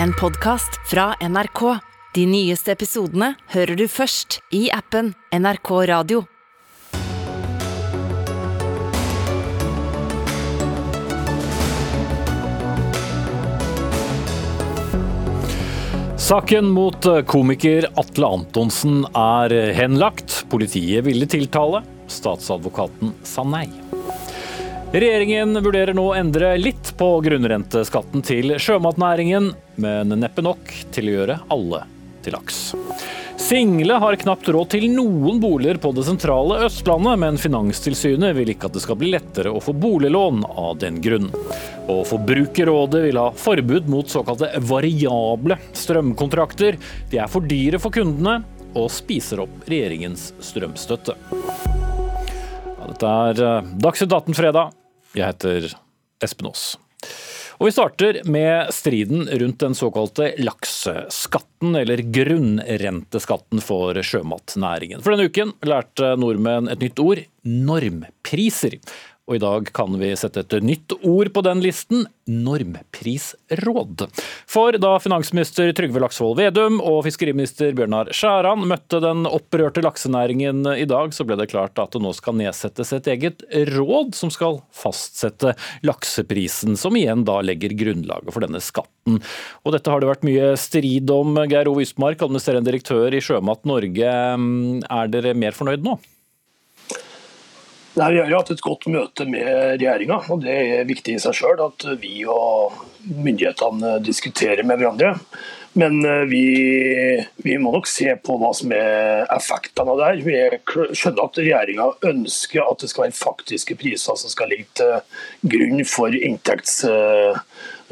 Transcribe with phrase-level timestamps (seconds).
[0.00, 1.78] en podkast fra NRK.
[2.14, 6.24] De nyeste episodene hører du først i appen NRK Radio.
[16.22, 20.44] Saken mot komiker Atle Antonsen er henlagt.
[20.52, 21.82] Politiet ville tiltale.
[22.12, 23.66] Statsadvokaten sa nei.
[24.92, 29.46] Regjeringen vurderer nå å endre litt på grunnrenteskatten til sjømatnæringen,
[29.80, 31.78] men neppe nok til å gjøre alle
[32.20, 32.58] til laks.
[33.40, 38.68] Single har knapt råd til noen boliger på det sentrale Østlandet, men Finanstilsynet vil ikke
[38.68, 41.30] at det skal bli lettere å få boliglån av den grunn.
[41.88, 46.76] Og Forbrukerrådet vil ha forbud mot såkalte variable strømkontrakter.
[47.08, 48.42] De er for dyre for kundene
[48.76, 51.16] og spiser opp regjeringens strømstøtte.
[52.76, 54.81] Ja, dette er eh, Dagsnytt 18 fredag.
[55.12, 55.72] Jeg heter
[56.24, 56.72] Espen Aas.
[57.60, 65.02] Og Vi starter med striden rundt den såkalte lakseskatten, eller grunnrenteskatten for sjømatnæringen.
[65.04, 68.80] For denne uken lærte nordmenn et nytt ord normpriser.
[69.30, 74.02] Og i dag kan vi sette et nytt ord på den listen normprisråd.
[74.50, 80.88] For da finansminister Trygve Laksvold Vedum og fiskeriminister Bjørnar Skjæran møtte den opprørte laksenæringen i
[80.90, 84.58] dag, så ble det klart at det nå skal nedsettes et eget råd som skal
[84.74, 85.54] fastsette
[85.86, 89.22] lakseprisen, som igjen da legger grunnlaget for denne skatten.
[89.62, 91.38] Og dette har det vært mye strid om.
[91.46, 94.16] Geir Ove Ystmark, administrerende direktør i Sjømat Norge.
[94.82, 96.00] Er dere mer fornøyd nå?
[97.94, 101.20] Nei, Vi har jo hatt et godt møte med regjeringa, og det er viktig i
[101.20, 105.16] seg sjøl at vi og myndighetene diskuterer med hverandre.
[105.76, 106.44] Men eh, vi,
[107.44, 110.24] vi, må nok se på hva som er effektene av det her.
[110.24, 115.52] Vi skjønner at regjeringa ønsker at det skal være faktiske priser som skal ligge til
[115.54, 116.82] grunn for inntekts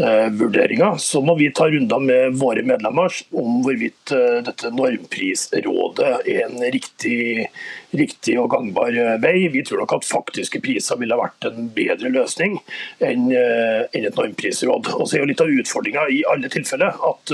[0.01, 6.45] vurderinger, så må vi ta runder med våre medlemmer om hvorvidt eh, dette normprisrådet er
[6.47, 7.49] en riktig,
[7.97, 9.49] riktig, og gangbar eh, vei.
[9.53, 12.59] Vi tror nok at faktiske priser ville vært en bedre løsning
[13.05, 14.93] enn, eh, et normprisråd.
[14.97, 17.31] Og så er jo Litt av utfordringa i alle tilfeller at,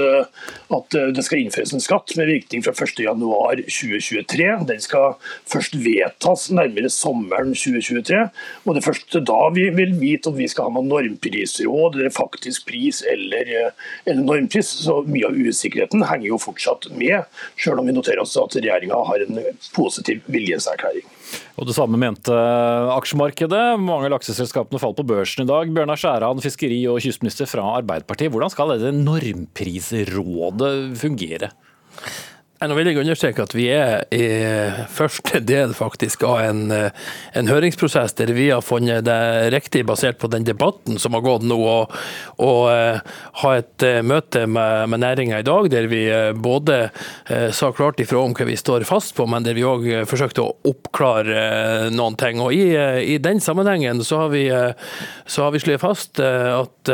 [0.74, 4.48] at, det skal innføres en skatt med virkning fra 1.1.2023.
[4.68, 5.14] Den skal
[5.48, 8.20] først vedtas nærmere sommeren 2023.
[8.66, 12.12] og Det er først da vi vil vite om vi skal ha noe normprisråd eller
[12.12, 13.72] faktisk faktisk pris eller
[14.04, 14.68] eller normpris.
[14.68, 17.24] Så mye av usikkerheten henger jo fortsatt med,
[17.58, 19.40] selv om vi noterer oss at regjeringa har en
[19.74, 21.02] positiv viljeserklæring.
[21.56, 23.78] Og Det samme mente aksjemarkedet.
[23.80, 25.68] Mange lakseselskapene falt på børsen i dag.
[25.72, 28.30] Bjørnar Skjæran, fiskeri- og kystminister fra Arbeiderpartiet.
[28.30, 31.50] Hvordan skal dette normprisrådet fungere?
[32.56, 34.26] Nå vil jeg understreke at vi er i
[34.88, 40.30] første del faktisk av en, en, høringsprosess der vi har funnet det riktig, basert på
[40.32, 41.58] den debatten som har gått nå,
[42.40, 42.52] å
[43.42, 46.88] ha et eh, møte med, med næringa i dag der vi eh, både
[47.52, 50.54] sa klart ifra om hva vi står fast på, men der vi òg forsøkte å
[50.70, 52.40] oppklare noen ting.
[52.40, 52.72] Og I,
[53.16, 54.46] i den sammenhengen så har vi,
[55.28, 56.92] så har vi slått fast at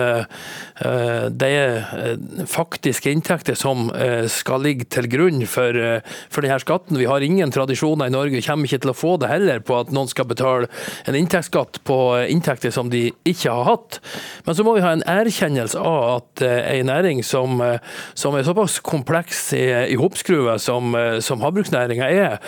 [1.31, 2.17] det er
[2.51, 3.91] faktiske inntekter som
[4.33, 6.99] skal ligge til grunn for, eh, for denne skatten.
[6.99, 9.93] Vi har ingen tradisjoner i Norge, kommer ikke til å få det heller, på at
[9.95, 10.69] noen skal betale
[11.09, 11.99] en inntektsskatt på
[12.33, 14.01] inntekter som de ikke har hatt.
[14.47, 17.79] Men så må vi ha en erkjennelse av at eh, næring som, eh,
[18.15, 22.39] som, er såpass kompleks i, i hoppskruet som, som havbruksnæringa er,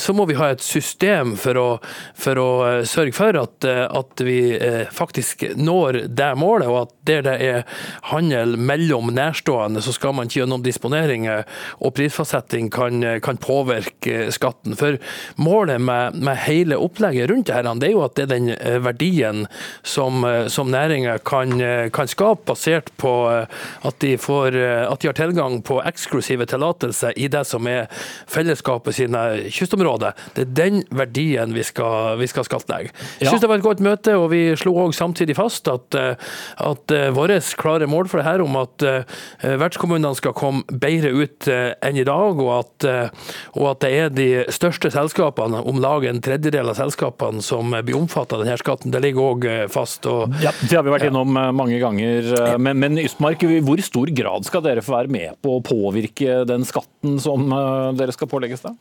[0.00, 1.66] så må vi ha et system for å,
[2.16, 2.48] for å
[2.88, 4.38] sørge for at, at, vi
[4.94, 10.28] faktisk når det målet, og at der det er handel mellom nærstående, så skal man
[10.28, 11.44] ikke gjennom disponeringer
[11.80, 14.76] og prisfastsetting prissetting kan, kan, påvirke skatten.
[14.76, 14.98] For
[15.36, 18.78] målet med, med hele opplegget rundt dette, det er jo at det er den eh,
[18.82, 19.46] verdien
[19.82, 25.08] som, eh, som næringa kan, eh, kan, skape, basert på at de, får, at de
[25.08, 27.88] har tilgang på eksklusive tillatelser i det som er
[28.30, 30.14] fellesskapet sine kystområder.
[30.34, 32.92] Det er den verdien vi skal, vi skal skattlegge.
[33.20, 36.96] Jeg synes det var et godt møte, og vi slo òg samtidig fast at, at
[37.16, 38.86] vårt klare mål for det her om at
[39.42, 43.92] vertskommunene skal komme bedre ut enn i dag, dag, og at, eh, og at, det
[43.94, 48.58] er de største selskapene, om lag en tredjedel av selskapene, som blir omfattet av denne
[48.60, 48.94] skatten.
[48.94, 50.06] Det ligger òg eh, fast.
[50.10, 51.36] Og, ja, det har vi vært innom.
[51.36, 52.32] Eh, mange ganger.
[52.60, 56.42] Men, men Ystmark, i hvor stor grad skal dere få være med på å påvirke
[56.48, 57.48] den skatten som
[57.96, 58.64] dere skal pålegges?
[58.66, 58.74] da?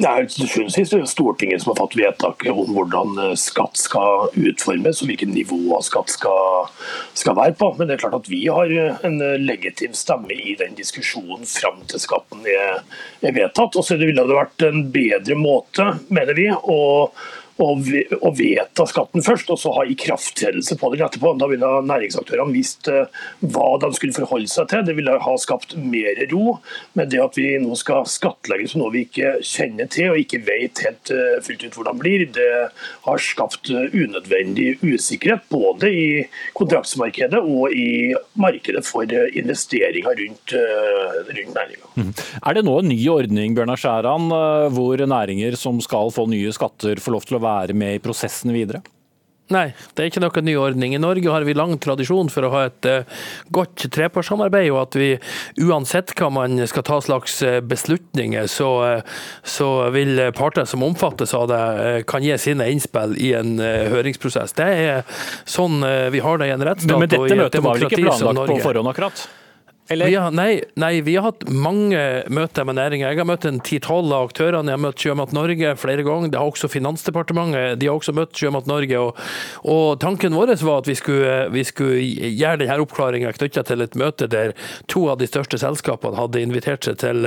[0.00, 5.02] Det er til sist Stortinget som har fått vedtaket om hvordan eh, skatt skal utformes
[5.02, 6.70] og hvilket nivå skatt skal,
[7.12, 7.68] skal, være på.
[7.76, 11.44] Men det er klart at vi har eh, en eh, legitim stemme i den diskusjonen
[11.48, 12.80] fram til skatten er,
[13.20, 13.76] er vedtatt.
[13.76, 16.80] Og så ville det vært en bedre måte, mener vi, å
[17.64, 21.32] å vedta skatten først, og så ha ikrafttredelse på den etterpå.
[21.40, 23.08] Da ville næringsaktørene visst eh,
[23.40, 24.84] hva de skulle forholde seg til.
[24.86, 26.56] Det ville ha skapt mer ro.
[26.98, 30.42] Men det at vi nå skal skattlegge som noe vi ikke kjenner til og ikke
[30.46, 32.48] vet helt eh, fullt ut hvordan det blir, det
[33.04, 36.08] har skapt unødvendig usikkerhet både i
[36.56, 41.90] kontraktsmarkedet og i markedet for investeringer rundt, rundt næringa.
[41.98, 42.12] Mm.
[42.46, 44.30] Er det nå en ny ordning Bjørnar Skjæran,
[44.74, 48.54] hvor næringer som skal få nye skatter, får lov til å være med i prosessen
[48.56, 48.82] videre?
[49.50, 50.92] Nei, det er ikke noen ny ordning.
[50.94, 54.98] I Norge har vi lang tradisjon for å ha et uh, godt trepartssamarbeid, og at
[54.98, 55.08] vi
[55.66, 58.68] uansett hva man skal ta slags eh, beslutninger, så,
[59.02, 61.60] uh, så vil partene som omfattes av det,
[62.10, 64.54] kan gi sine innspill i en høringsprosess.
[64.58, 65.82] Det er sånn
[66.14, 66.94] vi har det i en rettsstat.
[66.94, 69.26] Men, men dette møtet var vel ikke planlagt på forhånd akkurat?
[69.90, 71.98] Vi har, nei, nei, vi har hatt mange
[72.30, 73.08] møter med næringa.
[73.10, 74.70] Jeg har møtt en ti-tolv av aktørene.
[74.70, 76.30] Jeg har møtt Sjømat Norge flere ganger.
[76.30, 77.80] Det har også Finansdepartementet.
[77.80, 79.00] De har også møtt Sjømat Norge.
[79.02, 79.18] Og,
[79.66, 83.96] og tanken vår var at vi skulle, vi skulle gjøre denne oppklaringa knytta til et
[83.98, 84.54] møte der
[84.86, 87.26] to av de største selskapene hadde invitert seg til,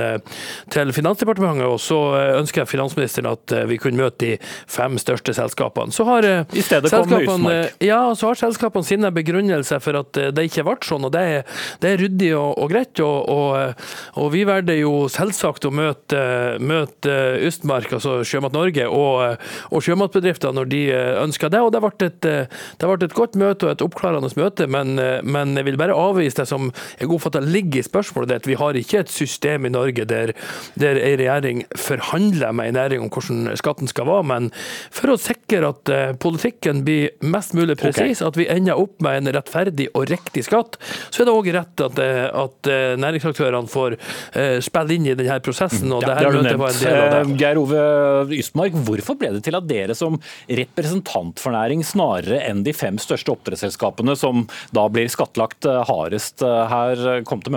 [0.72, 1.68] til Finansdepartementet.
[1.68, 2.00] Og så
[2.38, 4.32] ønsker jeg finansministeren at vi kunne møte de
[4.72, 5.92] fem største selskapene.
[5.92, 7.76] Så har, I stedet Husmark.
[7.84, 11.04] Ja, så har selskapene sine begrunnelser for at det ikke ble sånn.
[11.04, 13.00] og Det er, det er ryddig og og, greit.
[13.04, 13.84] Og, og,
[14.20, 16.20] og, vi valgte jo selvsagt å møte,
[16.62, 17.14] møte
[17.44, 20.82] Østmark, altså Sjømat Norge, og, og sjømatbedrifter når de
[21.24, 21.62] ønska det.
[21.64, 25.54] Og det ble, et, det ble, et, godt møte og et oppklarende møte, men, men
[25.58, 28.48] jeg vil bare avvise det som jeg oppfatter ligger i spørsmålet ditt.
[28.50, 30.34] Vi har ikke et system i Norge der,
[30.80, 34.50] der en regjering forhandler med en næring om hvordan skatten skal være, men
[34.94, 35.92] for å sikre at
[36.22, 38.28] politikken blir mest mulig presis, okay.
[38.28, 40.78] at vi ender opp med en rettferdig og riktig skatt,
[41.10, 42.00] så er det òg rett at,
[42.44, 45.92] at eh, næringsaktørene får eh, spille inn i denne prosessen.
[45.92, 47.22] og ja, det her møtet var en del av det.
[47.22, 50.18] Eh, Geir Ove Ystmark, hvorfor ble det til at dere som
[50.48, 57.24] representant for næring, snarere enn de fem største oppdrettsselskapene, som da blir skattlagt hardest her,
[57.28, 57.54] kom til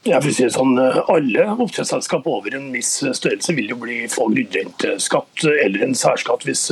[0.00, 0.10] møte?
[0.10, 5.44] Jeg vil si sånn, Alle oppdrettsselskap over en viss størrelse vil jo bli få grunnrenteskatt
[5.44, 6.70] eller en særskatt hvis,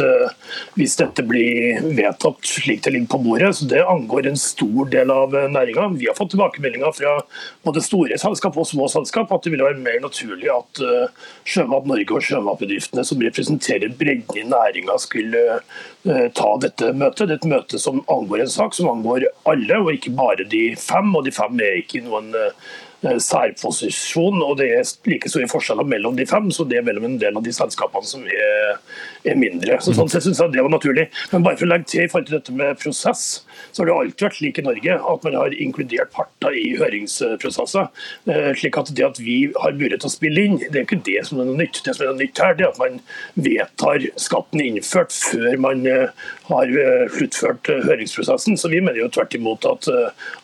[0.75, 3.54] hvis, dette blir vedtatt slik det ligger på bordet.
[3.56, 5.98] Så Det angår en stor del av næringa.
[5.98, 7.19] Vi har fått tilbakemeldinger fra
[7.64, 11.12] både store selskap og små selskap at det ville være mer naturlig at eh,
[11.48, 17.28] Sjømat Norge og sjømatbedriftene som representerer bredden i næringa, skulle eh, ta dette møtet.
[17.28, 20.72] Det er et møte som angår en sak som angår alle, og ikke bare de
[20.81, 21.12] fem.
[21.12, 25.86] Og de fem er ikke noen eh, Eh, særposisjon, og det er like store forskjeller
[25.86, 28.80] mellom de fem, så det er mellom en del av de selskapene som er,
[29.28, 29.76] er mindre.
[29.84, 31.06] Så sånn sett synes jeg det var naturlig.
[31.30, 33.24] Men bare for å legge til i forhold til dette med prosess,
[33.70, 37.86] så har det alltid vært slik i Norge at man har inkludert parter i høringsprosesser.
[38.32, 41.00] Eh, slik at det at vi har mulighet til å spille inn, det er ikke
[41.06, 41.82] det som er noe nytt.
[41.86, 42.98] Det som er noe nytt her, det er at man
[43.38, 46.74] vedtar skatten innført før man eh, har
[47.14, 48.58] sluttført høringsprosessen.
[48.58, 49.86] Så vi mener jo tvert imot at,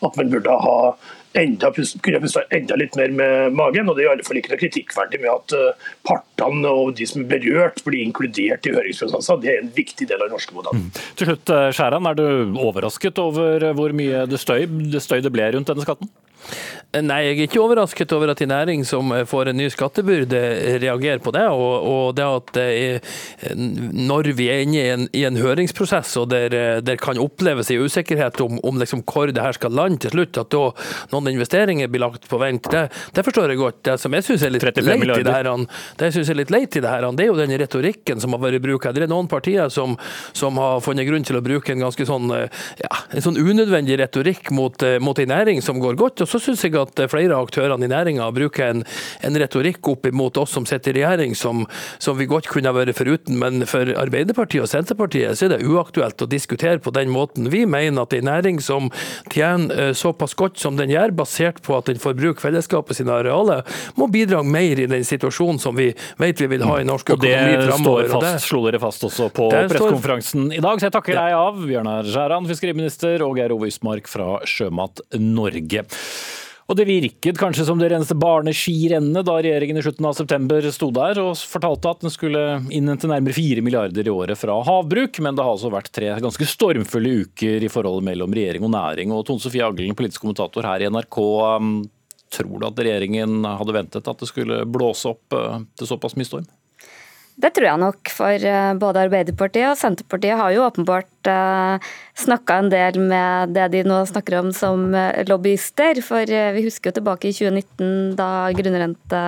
[0.05, 0.79] at man burde ha
[1.39, 3.89] enda, kunne puste enda litt mer med magen.
[3.89, 7.07] og Det er i alle fall ikke noe kritikkverdig med at eh, partene og de
[7.09, 9.41] som er berørt, blir inkludert i høringsprosesser.
[9.43, 10.87] Det er en viktig del av den norske modellen.
[10.87, 11.01] Mm.
[11.19, 12.27] Til slutt, eh, Skjæran, er du
[12.65, 16.11] overrasket over hvor mye det støy, det støy det ble rundt denne skatten?
[16.95, 20.39] Nei, jeg er ikke overrasket over at en næring som får en ny skattebyrde,
[20.79, 21.43] reagerer på det.
[21.51, 22.99] Og, og det at er,
[23.57, 27.83] når vi er inne i en, i en høringsprosess og der, det kan oppleves en
[27.83, 30.63] usikkerhet om, om liksom hvor det her skal lande til slutt, at da
[31.11, 33.81] noen investeringer blir lagt på vent, det, det forstår jeg godt.
[33.89, 35.51] Det som jeg syns er litt leit i det her,
[35.99, 38.37] det jeg synes er litt leit i det her, det er jo den retorikken som
[38.37, 38.87] har vært brukt.
[38.95, 39.97] Det er noen partier som,
[40.31, 42.31] som, har funnet grunn til å bruke en ganske sånn,
[42.79, 46.23] ja, en sånn unødvendig retorikk mot, mot en næring som går godt.
[46.23, 48.83] og så syns jeg at flere av aktørene i næringa bruker en,
[49.25, 51.65] en, retorikk opp imot oss som sitter i regjering, som,
[51.99, 53.37] som, vi godt kunne vært foruten.
[53.41, 57.49] Men for Arbeiderpartiet og Senterpartiet så er det uaktuelt å diskutere på den måten.
[57.53, 58.89] Vi mener at en næring som
[59.33, 63.13] tjener eh, såpass godt som den gjør, basert på at den får bruke fellesskapet sine
[63.15, 63.65] arealer,
[63.99, 67.57] må bidra mer i den situasjonen som vi vet vi vil ha i norsk økonomi
[67.65, 68.07] framover.
[68.09, 71.37] Og det fast, slo dere fast også på pressekonferansen i dag, så jeg takker deg
[71.37, 75.85] av, Bjørnar Skjæran, fiskeriminister, og Geir Ove Ysmark fra Sjømat Norge.
[76.65, 80.87] Og det virket kanskje som det reneste barneskirennet da regjeringen i slutten av september sto
[80.93, 82.41] der og fortalte at den skulle
[82.73, 86.47] innhente nærmere 4 milliarder i året fra havbruk, men det har altså vært tre ganske
[86.49, 89.13] stormfulle uker i forholdet mellom regjering og næring.
[89.13, 91.21] Og Tone Sofie Aglen, politisk kommentator her i NRK,
[91.61, 91.75] um,
[92.33, 96.31] tror du at regjeringen hadde ventet at det skulle blåse opp uh, til såpass mye
[96.33, 96.49] storm?
[97.35, 102.61] Det tror jeg nok, for eh, både Arbeiderpartiet og Senterpartiet har jo åpenbart eh, snakka
[102.61, 105.99] en del med det de nå snakker om som eh, lobbyister.
[106.05, 109.23] For vi husker jo tilbake i 2019 da grunnrente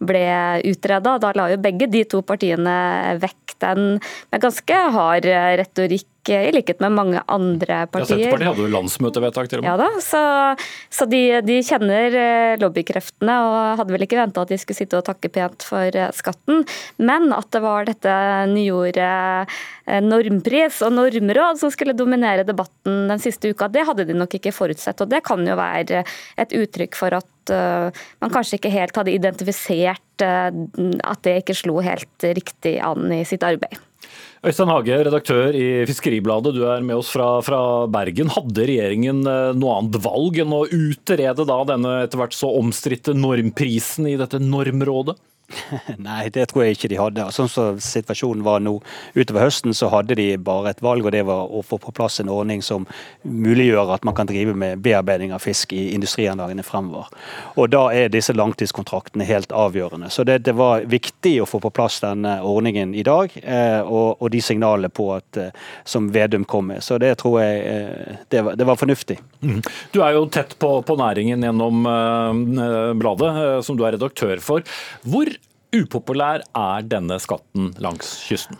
[0.00, 0.24] ble
[0.70, 1.18] utreda.
[1.20, 2.78] Da la jo begge de to partiene
[3.20, 5.28] vekk den med ganske hard
[5.60, 8.18] retorikk i likhet med mange andre partier.
[8.18, 9.70] Ja, Senterpartiet hadde jo landsmøtevedtak til og med.
[9.72, 10.22] Ja da, så,
[10.92, 12.16] så de, de, kjenner
[12.62, 16.62] lobbykreftene og hadde vel ikke venta at de skulle sitte og takke pent for skatten.
[17.02, 18.14] Men at det var dette
[18.52, 19.50] nyordet
[19.86, 24.38] eh, normpris og normråd som skulle dominere debatten den siste uka, det hadde de nok
[24.38, 25.00] ikke forutsett.
[25.02, 26.04] Og det kan jo være
[26.40, 31.58] et uttrykk for at eh, man kanskje ikke helt hadde identifisert eh, at det ikke
[31.58, 33.80] slo helt riktig an i sitt arbeid.
[34.42, 38.26] Øystein Hage, redaktør i Fiskeribladet, du er med oss fra, fra, Bergen.
[38.34, 44.16] Hadde regjeringen noe annet valg enn å utrede denne etter hvert så omstridte normprisen i
[44.18, 45.14] dette normrådet?
[46.08, 47.26] Nei, det tror jeg ikke de hadde.
[47.34, 48.78] Sånn som situasjonen var nå
[49.14, 52.20] utover høsten, så hadde de bare et valg, og det var å få på plass
[52.22, 52.86] en ordning som
[53.22, 57.10] muliggjør at man kan drive med bearbeiding av fisk i industrianlagene fremover.
[57.56, 60.10] Og da er disse langtidskontraktene helt avgjørende.
[60.12, 64.18] Så det, det var viktig å få på plass denne ordningen i dag, eh, og,
[64.18, 65.52] og, de signalene på at, eh,
[65.88, 66.82] som Vedum kom med.
[66.84, 69.18] Så det tror jeg eh, det var, det var fornuftig.
[69.42, 69.60] Mm.
[69.94, 71.82] Du er jo tett på, på næringen gjennom
[72.98, 73.32] bladet,
[73.66, 74.64] som du er redaktør for.
[75.02, 75.28] Hvor
[75.72, 78.58] upopulær er denne skatten langs kysten?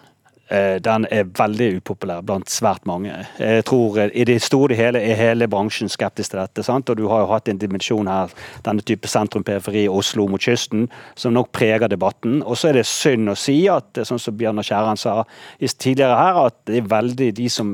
[0.52, 3.14] Eh, den er veldig upopulær blant svært mange.
[3.40, 6.64] Jeg tror eh, I det store og hele er hele bransjen skeptisk til dette.
[6.66, 6.90] Sant?
[6.92, 8.32] Og Du har jo hatt en dimensjon her,
[8.66, 12.42] denne type sentrum-periferi, Oslo mot kysten, som nok preger debatten.
[12.44, 15.23] Og så er det synd å si at, eh, sånn som Bjørnar Skjæran sa
[15.62, 17.73] tidligere her, at det er veldig de som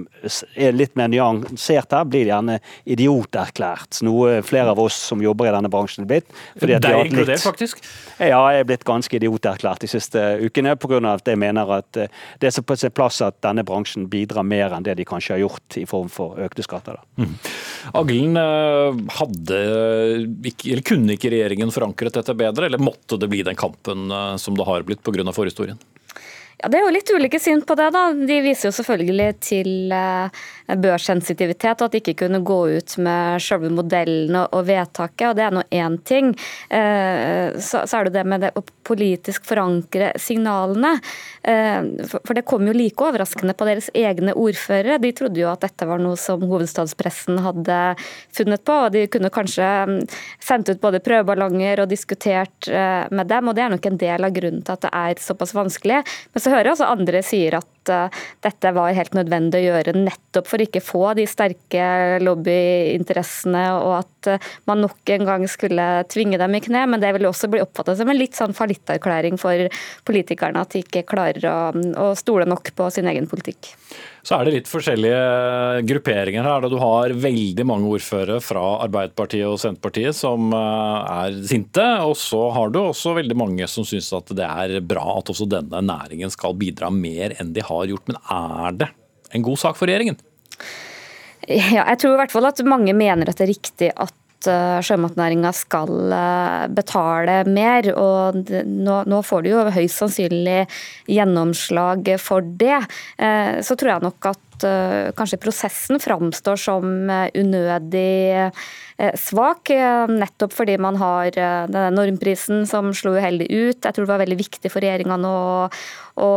[0.55, 4.03] er litt mer nyansert her, blir gjerne idioterklært.
[4.07, 6.31] Noe flere av oss som jobber i denne bransjen er blitt.
[6.61, 7.83] Det er inkludert, faktisk?
[8.21, 11.03] Ja, jeg er blitt ganske idioterklært de siste ukene, pga.
[11.15, 14.87] at jeg mener at det som på sin plass at denne bransjen bidrar mer enn
[14.87, 17.01] det de kanskje har gjort i form for økte skatter.
[17.21, 17.35] Mm.
[17.99, 23.59] Aglen, eh, hadde eller kunne ikke regjeringen forankret dette bedre, eller måtte det bli den
[23.59, 25.33] kampen eh, som det har blitt pga.
[25.33, 25.81] forhistorien?
[26.59, 27.91] Ja, Det er jo litt ulike syn på det.
[27.95, 28.09] da.
[28.13, 30.39] De viser jo selvfølgelig til eh,
[30.75, 35.29] børssensitivitet, og at de ikke kunne gå ut med selve modellen og vedtaket.
[35.29, 36.33] og Det er nå én ting.
[36.69, 40.97] Eh, så er det det med det å politisk forankre signalene.
[41.47, 44.99] Eh, for det kom jo like overraskende på deres egne ordførere.
[44.99, 47.79] De trodde jo at dette var noe som hovedstadspressen hadde
[48.35, 48.81] funnet på.
[48.89, 49.97] og De kunne kanskje mm,
[50.43, 53.47] sendt ut både prøveballonger og diskutert med dem.
[53.47, 56.03] og Det er nok en del av grunnen til at det er såpass vanskelig.
[56.35, 59.67] Men så så hører jeg også andre sier at uh, dette var helt nødvendig å
[59.69, 65.47] gjøre nettopp for ikke få de sterke lobbyinteressene, og at uh, man nok en gang
[65.51, 66.85] skulle tvinge dem i kne.
[66.93, 69.69] Men det vil også bli oppfattet som en litt sånn fallitterklæring for
[70.09, 71.59] politikerne, at de ikke klarer å,
[72.09, 73.75] å stole nok på sin egen politikk.
[74.29, 76.67] Så er det litt forskjellige grupperinger her.
[76.69, 81.87] Du har veldig mange ordførere fra Arbeiderpartiet og Senterpartiet som eh, er sinte.
[82.05, 85.49] Og så har du også veldig mange som syns at det er bra at også
[85.49, 88.09] denne næringen skal bidra mer enn de har gjort.
[88.11, 88.89] Men er det
[89.37, 90.19] en god sak for regjeringen?
[91.49, 94.17] Ja, jeg tror i hvert fall at mange mener at det er riktig at
[94.47, 97.89] Eh, sjømatnæringa skal eh, betale mer.
[97.99, 100.61] og nå, nå, får du jo høyst sannsynlig
[101.11, 102.79] gjennomslag for det.
[103.19, 104.45] Eh, så tror jeg nok at
[105.19, 108.51] kanskje prosessen framstår som unødig
[109.15, 109.71] svak,
[110.11, 113.79] nettopp fordi man har denne normprisen som slo uheldig ut.
[113.85, 115.35] Jeg tror det var veldig viktig for regjeringa nå
[116.19, 116.31] å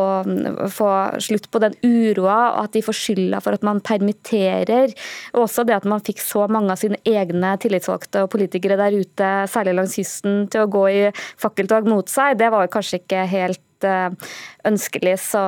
[0.70, 0.90] få
[1.26, 4.94] slutt på den uroa, og at de får skylda for at man permitterer.
[5.34, 8.94] Og også det at man fikk så mange av sine egne tillitsvalgte og politikere der
[8.94, 11.02] ute, særlig langs kysten, til å gå i
[11.42, 12.38] fakkeltog mot seg.
[12.38, 14.32] Det var kanskje ikke helt Eh,
[14.68, 15.16] ønskelig.
[15.18, 15.40] Så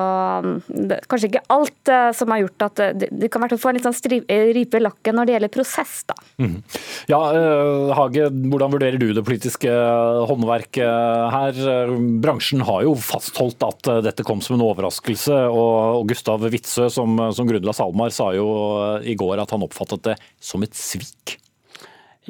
[0.42, 0.54] mm,
[0.90, 3.86] det, kanskje ikke alt eh, som har gjort at eh, de, kan få en litt
[3.86, 5.92] sånn ripe i lakken når det gjelder prosess.
[6.08, 6.16] da.
[6.42, 6.56] Mm.
[7.10, 7.20] Ja,
[7.94, 9.70] Hage, hvordan vurderer du det politiske
[10.30, 11.62] håndverket her?
[12.24, 15.44] Bransjen har jo fastholdt at dette kom som en overraskelse.
[15.54, 18.48] og Gustav Witzøe, som, som grunnla SalMar, sa jo
[19.04, 21.38] i går at han oppfattet det som et svik.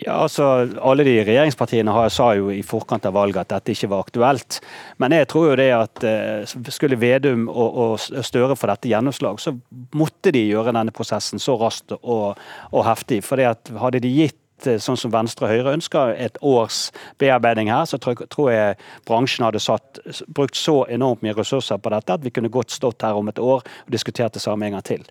[0.03, 0.45] Ja, altså,
[0.83, 4.59] Alle de regjeringspartiene har, sa jo i forkant av valget at dette ikke var aktuelt.
[4.99, 9.39] Men jeg tror jo det at eh, skulle Vedum og, og Støre få dette gjennomslag,
[9.39, 9.55] så
[9.95, 12.41] måtte de gjøre denne prosessen så raskt og,
[12.73, 13.23] og heftig.
[13.27, 17.99] For hadde de gitt sånn som Venstre og Høyre ønsker, et års bearbeiding her, så
[18.01, 18.77] tror jeg
[19.09, 23.03] bransjen hadde satt, brukt så enormt mye ressurser på dette at vi kunne godt stått
[23.05, 25.03] her om et år og diskutert det samme en gang til.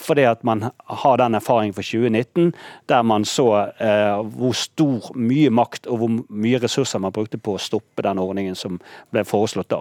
[0.00, 0.58] Fordi at man
[1.02, 2.54] har den erfaringen for 2019
[2.90, 3.48] der man så
[4.32, 8.56] hvor stor, mye makt og hvor mye ressurser man brukte på å stoppe den ordningen
[8.58, 8.72] som
[9.12, 9.80] ble foreslått da.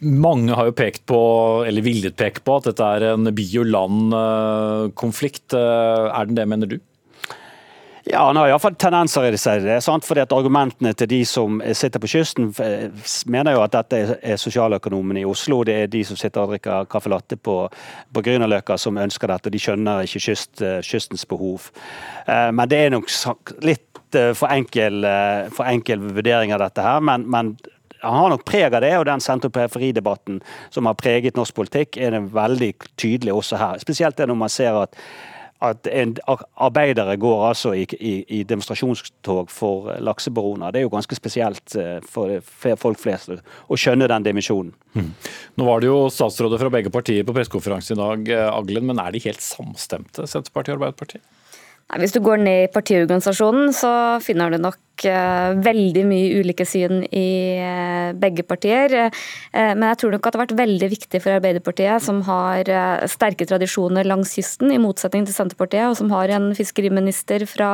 [0.00, 1.20] Mange har jo pekt på,
[1.68, 5.52] eller villet peke på, at dette er en by-og-land-konflikt.
[5.52, 6.80] Er den det, mener du?
[8.04, 9.40] Ja, han har iallfall tendenser i det.
[9.64, 10.04] det sant?
[10.04, 12.48] Fordi at Argumentene til de som sitter på kysten,
[13.26, 15.62] mener jo at dette er sosialøkonomene i Oslo.
[15.64, 17.56] Det er de som sitter og drikker caffè latte på,
[18.12, 19.50] på Grünerløkka som ønsker dette.
[19.50, 21.68] og De skjønner ikke kyst, kystens behov.
[22.26, 23.10] Eh, men det er nok
[23.66, 27.04] litt eh, for enkel, eh, for enkel vurdering av dette her.
[27.04, 27.54] men, men
[28.00, 30.38] han har nok preg av det, og den sentrum-periferi-debatten
[30.72, 33.82] som har preget norsk politikk, er det veldig tydelig også her.
[33.82, 34.96] Spesielt når man ser at
[35.60, 35.88] at
[36.56, 40.72] arbeidere går altså i, i, i demonstrasjonstog for laksebaroner.
[40.72, 44.72] Det er jo ganske spesielt eh, for, for folk flest å skjønne den dimensjonen.
[44.96, 45.10] Mm.
[45.60, 49.02] Nå var det jo statsråder fra begge partier på pressekonferanse i dag, eh, Aglen, men
[49.02, 51.26] er de helt samstemte, Senterpartiet og Arbeiderpartiet?
[51.90, 56.66] Nei, hvis du går ned i partiorganisasjonen, så finner du nok Eh, veldig mye ulike
[56.68, 58.92] syn i eh, begge partier.
[58.96, 59.10] Eh,
[59.52, 62.68] men jeg tror nok at det har vært veldig viktig for Arbeiderpartiet, som har
[63.10, 67.70] sterke tradisjoner langs kysten, i motsetning til Senterpartiet, og som har en fiskeriminister fra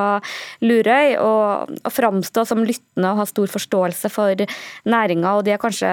[0.65, 4.47] Lurøy, å framstå som lyttende og ha stor forståelse for
[4.89, 5.37] næringa.
[5.37, 5.91] Og de har kanskje,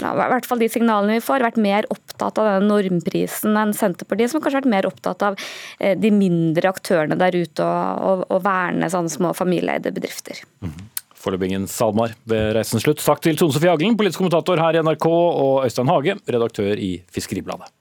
[0.00, 4.32] i hvert fall de signalene vi får, vært mer opptatt av denne normprisen enn Senterpartiet,
[4.32, 5.40] som kanskje har vært mer opptatt av
[5.78, 10.42] de mindre aktørene der ute og, og, og verne sånne små familieeide bedrifter.
[10.64, 10.75] Mm.
[11.16, 13.02] Foreløpig SalMar ved reisens slutt.
[13.02, 16.92] Takk til Tone Sofie Aglen, politisk kommentator her i NRK, og Øystein Hage, redaktør i
[17.12, 17.72] Fiskeribladet.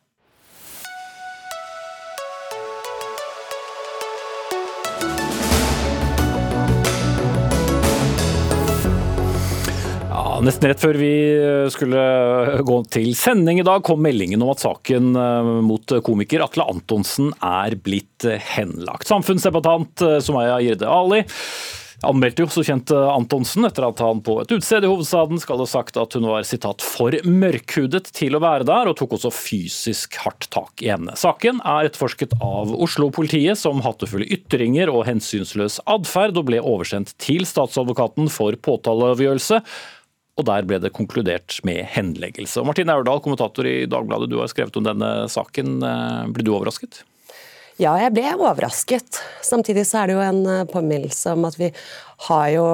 [10.46, 11.14] nesten rett før vi
[11.74, 12.02] skulle
[12.68, 17.32] gå til sending i dag, kom meldingen om at saken eh, mot komiker Atle Antonsen
[17.40, 19.08] er blitt henlagt.
[19.10, 21.24] Samfunnsdebattant eh, Sumaya Jirde Ali
[22.08, 25.68] anmeldte jo så kjent Antonsen etter at han på et utested i hovedstaden skal ha
[25.70, 30.20] sagt at hun var sitat, for mørkhudet til å være der, og tok også fysisk
[30.24, 31.16] hardt tak i henne.
[31.20, 37.48] Saken er etterforsket av Oslo-politiet som hatefulle ytringer og hensynsløs atferd, og ble oversendt til
[37.50, 39.62] statsadvokaten for påtaleavgjørelse.
[40.36, 42.60] Og der ble det konkludert med henleggelse.
[42.60, 45.78] Og Martin Aurdal, kommentator i Dagbladet, du har skrevet om denne saken.
[46.36, 47.06] Ble du overrasket?
[47.76, 49.18] Ja, jeg ble overrasket.
[49.44, 51.68] Samtidig så er det jo en eh, påminnelse om at vi
[52.18, 52.66] har jo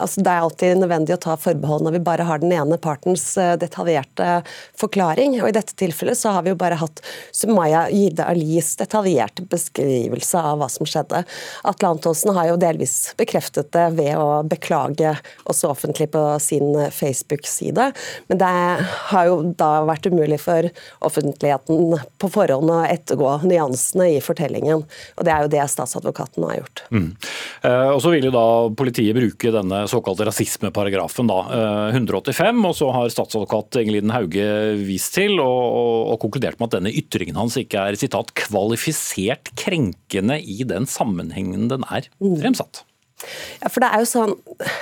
[0.00, 3.24] altså Det er alltid nødvendig å ta forbehold når vi bare har den ene partens
[3.38, 4.40] eh, detaljerte
[4.80, 5.36] forklaring.
[5.42, 7.02] og I dette tilfellet så har vi jo bare hatt
[7.36, 11.22] Sumaya Yide Alis detaljerte beskrivelse av hva som skjedde.
[11.68, 15.12] Atle Antonsen har jo delvis bekreftet det ved å beklage
[15.44, 17.90] også offentlig på sin Facebook-side.
[18.32, 18.52] Men det
[19.12, 20.70] har jo da vært umulig for
[21.04, 24.86] offentligheten på forhånd å ettergå nyansene i fortellingen.
[25.16, 26.84] Og det er jo det statsadvokaten har gjort.
[26.94, 27.10] Mm.
[27.66, 28.46] Eh, og så vil jo da
[28.78, 31.38] politiet bruke denne såkalte rasismeparagrafen, da,
[31.94, 32.50] 185.
[32.50, 34.46] Eh, og så har statsadvokat Engeliden Hauge
[34.82, 39.52] vist til og, og, og, konkludert med at denne ytringen hans ikke er sitat, kvalifisert
[39.58, 42.84] krenkende i den sammenhengen den er fremsatt.
[43.60, 44.34] Ja, for det er jo sånn,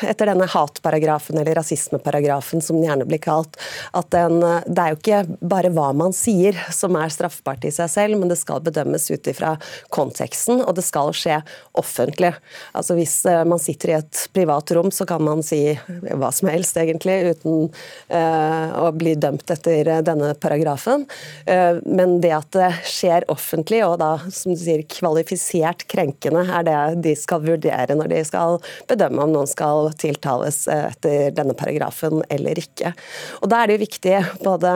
[0.06, 3.56] Etter denne hatparagrafen, eller rasismeparagrafen som den gjerne blir kalt,
[3.96, 5.20] at den, det er jo ikke
[5.50, 9.30] bare hva man sier som er straffbart i seg selv, men det skal bedømmes ut
[9.30, 9.54] ifra
[9.94, 11.40] konteksten, og det skal skje
[11.78, 12.32] offentlig.
[12.78, 16.50] Altså Hvis eh, man sitter i et privat rom, så kan man si hva som
[16.52, 17.68] helst, egentlig, uten
[18.12, 21.06] uh, å bli dømt etter denne paragrafen.
[21.48, 26.66] Uh, men det at det skjer offentlig, og da, som du sier, kvalifisert krenkende, er
[26.66, 28.60] det de skal vurdere når de skal
[28.90, 32.94] bedømme om noen skal tiltales etter denne paragrafen eller ikke.
[33.42, 34.74] Og Da er det jo viktig både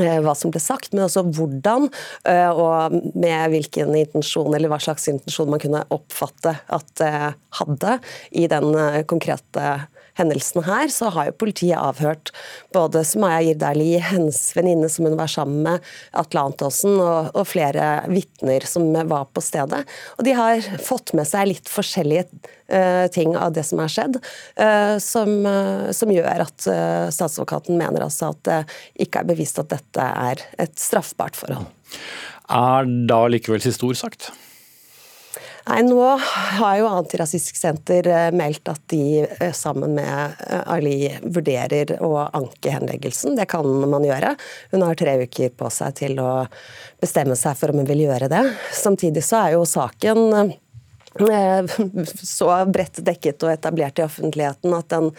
[0.00, 1.88] eh, hva som ble sagt, men også hvordan
[2.28, 7.14] eh, og med hvilken intensjon eller hva slags intensjon man kunne oppfatte at det
[7.60, 7.98] hadde
[8.30, 9.74] i den eh, konkrete
[10.18, 12.32] hendelsen her, så har jo politiet avhørt
[12.74, 18.04] både Sumaya Jirdali, hennes venninne som hun var sammen med, Atle Antonsen og, og, flere
[18.12, 19.82] vitner som var på stedet.
[20.18, 24.20] Og de har fått med seg litt forskjellige uh, ting av det som har skjedd,
[24.60, 26.66] uh, som, uh, som, gjør at
[27.14, 28.58] statsadvokaten mener altså at det
[29.06, 31.70] ikke er bevist at dette er et straffbart forhold.
[32.52, 34.28] Er da likevel siste ord sagt?
[35.68, 36.00] Nei, Nå
[36.58, 42.16] har jo Antirasistisk Senter eh, meldt at de eh, sammen med eh, Ali vurderer å
[42.24, 43.36] anke henleggelsen.
[43.38, 44.34] Det kan man gjøre.
[44.72, 46.32] Hun har tre uker på seg til å
[47.02, 48.42] bestemme seg for om hun vil gjøre det.
[48.74, 50.52] Samtidig så er jo saken
[52.22, 55.10] så bredt dekket og etablert i offentligheten at den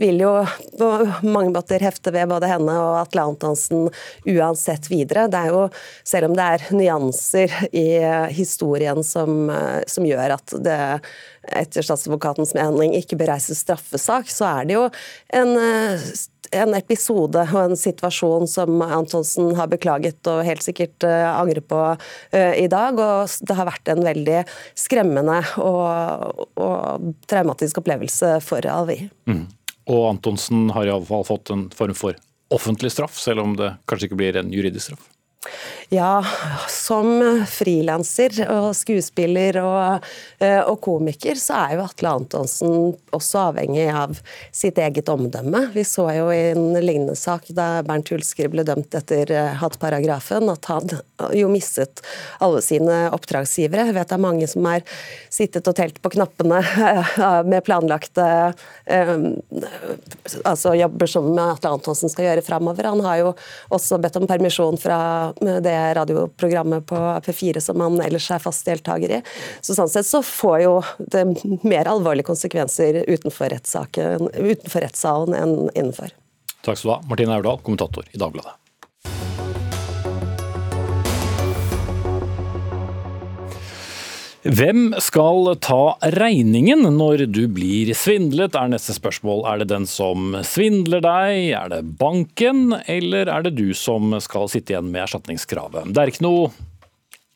[0.00, 0.32] vil jo
[0.78, 0.90] på
[1.26, 3.88] mange måter hefte ved både henne og Atle Antonsen
[4.24, 5.26] uansett videre.
[5.28, 5.66] Det er jo,
[6.06, 7.86] selv om det er nyanser i
[8.34, 10.80] historien som, eh, som gjør at det
[11.52, 14.86] etter statsadvokatens mening ikke bør reises straffesak, så er det jo
[15.36, 16.06] en eh,
[16.54, 21.80] en episode og en situasjon som Antonsen har beklaget og helt sikkert uh, angrer på
[21.94, 22.98] uh, i dag.
[22.98, 24.42] Og det har vært en veldig
[24.78, 29.02] skremmende og, og traumatisk opplevelse for Alvi.
[29.30, 29.46] Mm.
[29.92, 32.16] Og Antonsen har iallfall fått en form for
[32.54, 35.10] offentlig straff, selv om det kanskje ikke blir en juridisk straff?
[35.94, 36.24] Ja,
[36.68, 40.06] som frilanser og skuespiller og,
[40.42, 42.72] eh, og, komiker, så er jo Atle Antonsen
[43.14, 44.16] også avhengig av
[44.50, 45.68] sitt eget omdømme.
[45.74, 50.50] Vi så jo i en lignende sak da Bernt Hulsker ble dømt etter eh, hattparagrafen,
[50.50, 50.96] at han
[51.36, 52.02] jo mistet
[52.42, 53.86] alle sine oppdragsgivere.
[53.92, 54.82] Jeg vet det er mange som har
[55.30, 56.62] sittet og telt på knappene
[57.50, 58.26] med planlagte
[60.44, 62.90] altså jobber som Atle Antonsen skal gjøre framover.
[62.90, 63.32] Han har jo
[63.74, 64.98] også bedt om permisjon fra
[65.40, 69.22] det radioprogrammet på P4 som han ellers er fast deltaker i.
[69.60, 71.24] Så sånn sett så får jo det
[71.62, 76.14] mer alvorlige konsekvenser utenfor, utenfor rettssalen enn innenfor.
[76.64, 78.56] Takk skal du ha, Martine Aurdal, kommentator i Dagbladet.
[84.44, 89.40] Hvem skal ta regningen når du blir svindlet, er neste spørsmål.
[89.48, 94.50] Er det den som svindler deg, er det banken, eller er det du som skal
[94.52, 95.88] sitte igjen med erstatningskravet?
[95.96, 96.52] Det er ikke noe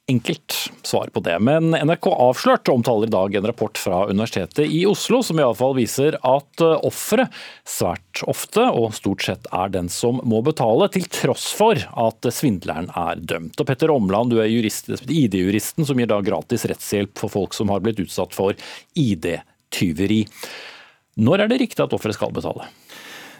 [0.09, 1.37] enkelt svar på det.
[1.38, 6.16] Men NRK Avslørt omtaler i dag en rapport fra Universitetet i Oslo som iallfall viser
[6.25, 7.35] at eh, offeret
[7.68, 12.88] svært ofte og stort sett er den som må betale, til tross for at svindleren
[12.97, 13.61] er dømt.
[13.61, 17.85] Og Petter Omland, du er ID-juristen som gir da gratis rettshjelp for folk som har
[17.85, 18.57] blitt utsatt for
[18.97, 20.25] ID-tyveri.
[21.18, 22.71] Når er det riktig at offeret skal betale?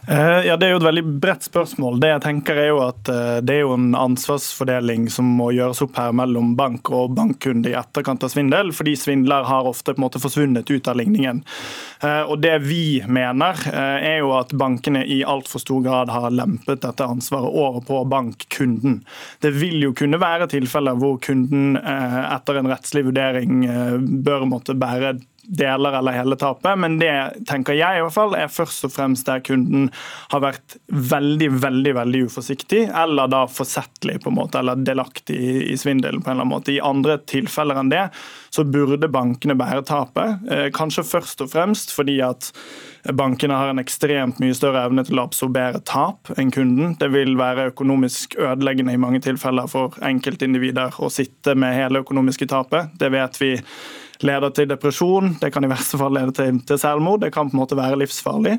[0.07, 1.99] Eh, ja, Det er jo et veldig bredt spørsmål.
[2.01, 5.83] Det jeg tenker er jo at eh, det er jo en ansvarsfordeling som må gjøres
[5.85, 10.01] opp her mellom bank og bankkunde i etterkant av svindel, fordi svindler har ofte på
[10.01, 11.43] en måte forsvunnet ut av ligningen.
[12.01, 16.81] Eh, og Det vi mener, er jo at bankene i altfor stor grad har lempet
[16.85, 19.03] dette ansvaret over på bankkunden.
[19.43, 23.67] Det vil jo kunne være tilfeller hvor kunden etter en rettslig vurdering
[24.25, 25.17] bør måtte bære
[25.49, 27.13] deler eller hele tapet, men det
[27.49, 29.89] tenker jeg i hvert fall er først og fremst der kunden
[30.33, 35.77] har vært veldig veldig, veldig uforsiktig, eller da forsettlig på en måte, eller delaktig i,
[35.81, 36.21] svindel.
[36.21, 36.75] på en eller annen måte.
[36.75, 38.09] I andre tilfeller enn det
[38.55, 42.53] så burde bankene bære tapet, eh, kanskje først og fremst fordi at
[43.15, 46.97] Bankene har en ekstremt mye større evne til å absorbere tap enn kunden.
[47.01, 52.51] Det vil være økonomisk ødeleggende i mange tilfeller for enkeltindivider å sitte med hele økonomiske
[52.51, 52.93] tapet.
[53.01, 53.55] Det vet vi
[54.27, 57.21] leder til depresjon, det kan i verste fall lede til, til selvmord.
[57.23, 58.57] Det kan på en måte være livsfarlig.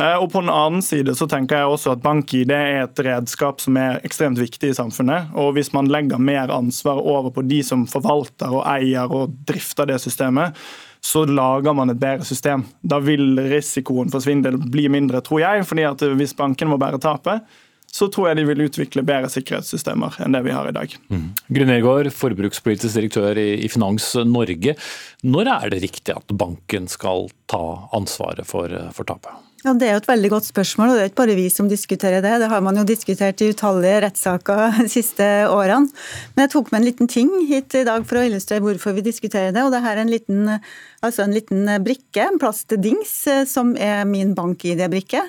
[0.00, 3.62] Eh, og På den annen side så tenker jeg også at BankID er et redskap
[3.64, 5.32] som er ekstremt viktig i samfunnet.
[5.34, 9.88] og Hvis man legger mer ansvar over på de som forvalter og eier og drifter
[9.88, 10.56] det systemet,
[11.00, 12.64] så lager man et bedre system.
[12.82, 15.66] Da vil risikoen for svindel bli mindre, tror jeg.
[15.66, 17.46] fordi at hvis banken må bære tapet,
[17.92, 20.94] så tror jeg de vil utvikle bedre sikkerhetssystemer enn det vi har i dag.
[21.08, 21.26] Mm.
[21.56, 24.76] Grunegård, forbrukspolitisk direktør i, i Finans Norge.
[25.24, 27.64] Når er det riktig at banken skal ta
[27.96, 29.47] ansvaret for, for tapet?
[29.64, 31.66] Ja, Det er jo et veldig godt spørsmål, og det er ikke bare vi som
[31.66, 32.30] diskuterer det.
[32.38, 35.90] Det har man jo diskutert i utallige rettssaker de siste årene.
[36.36, 39.02] Men jeg tok med en liten ting hit i dag for å illustrere hvorfor vi
[39.08, 39.64] diskuterer det.
[39.64, 40.54] og Det er en liten,
[41.02, 43.16] altså en liten brikke, en plastdings,
[43.50, 45.24] som er min bank-ID-brikke.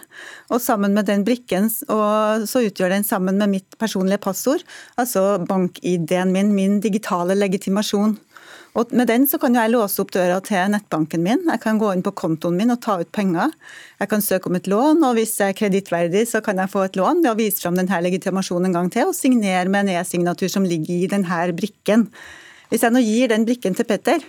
[0.54, 4.62] Og sammen med den brikken så utgjør den sammen med mitt personlige passord,
[5.02, 8.20] altså bank-ID-en min, min digitale legitimasjon.
[8.78, 11.42] Og med den så kan jeg låse opp døra til nettbanken min.
[11.50, 13.54] Jeg kan gå inn på kontoen min og ta ut penger.
[14.00, 16.86] Jeg kan søke om et lån, og hvis jeg er kredittverdig, så kan jeg få
[16.86, 20.00] et lån ved å vise fram denne legitimasjonen en gang til og signere med en
[20.00, 22.10] e-signatur som ligger i denne brikken.
[22.70, 24.26] Hvis jeg nå gir den brikken til Petter,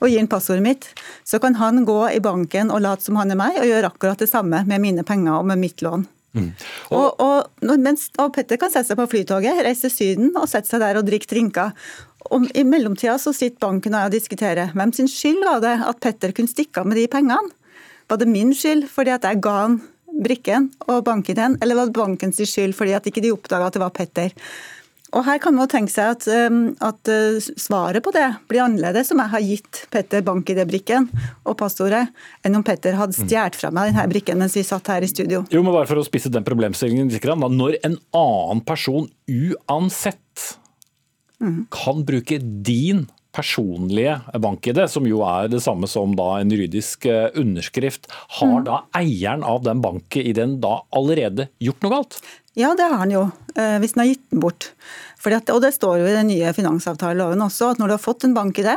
[0.00, 0.88] og gir han passordet mitt,
[1.28, 4.24] så kan han gå i banken og late som han er meg, og gjøre akkurat
[4.24, 6.08] det samme med mine penger og med mitt lån.
[6.36, 6.50] Mm.
[6.92, 10.68] Og, og, mens, og, Petter kan sette seg på flytoget, reise til Syden og sette
[10.68, 11.72] seg der og drikke drinker.
[12.34, 15.76] Og I mellomtida så sitter banken og jeg og diskuterer hvem sin skyld var det
[15.88, 17.54] at Petter kunne stikke av med de pengene.
[18.08, 19.78] Var det min skyld fordi at jeg ga han
[20.18, 23.78] brikken og banken den, eller var det bankens skyld fordi at ikke de oppdaga at
[23.78, 24.34] det var Petter?
[25.16, 29.08] Og Her kan man tenke seg at, um, at uh, svaret på det blir annerledes
[29.14, 31.08] om jeg har gitt Petter bank-ID-brikken
[31.48, 32.10] og passordet,
[32.44, 35.46] enn om Petter hadde stjålet fra meg denne brikken mens vi satt her i studio.
[35.48, 40.58] Jo, men bare for å spisse den problemstillingen Når en annen person uansett
[41.70, 43.06] kan bruke din
[43.38, 48.08] personlige bank-ID, som jo er det samme som da en juridisk eh, underskrift,
[48.40, 48.64] har mm.
[48.66, 52.18] da eieren av den bank-ID-en da allerede gjort noe galt?
[52.58, 54.72] Ja, det har han jo, eh, hvis han har gitt den bort.
[55.18, 58.24] At, og det står jo i den nye finansavtaleloven også, at når du har fått
[58.24, 58.76] en bank i det,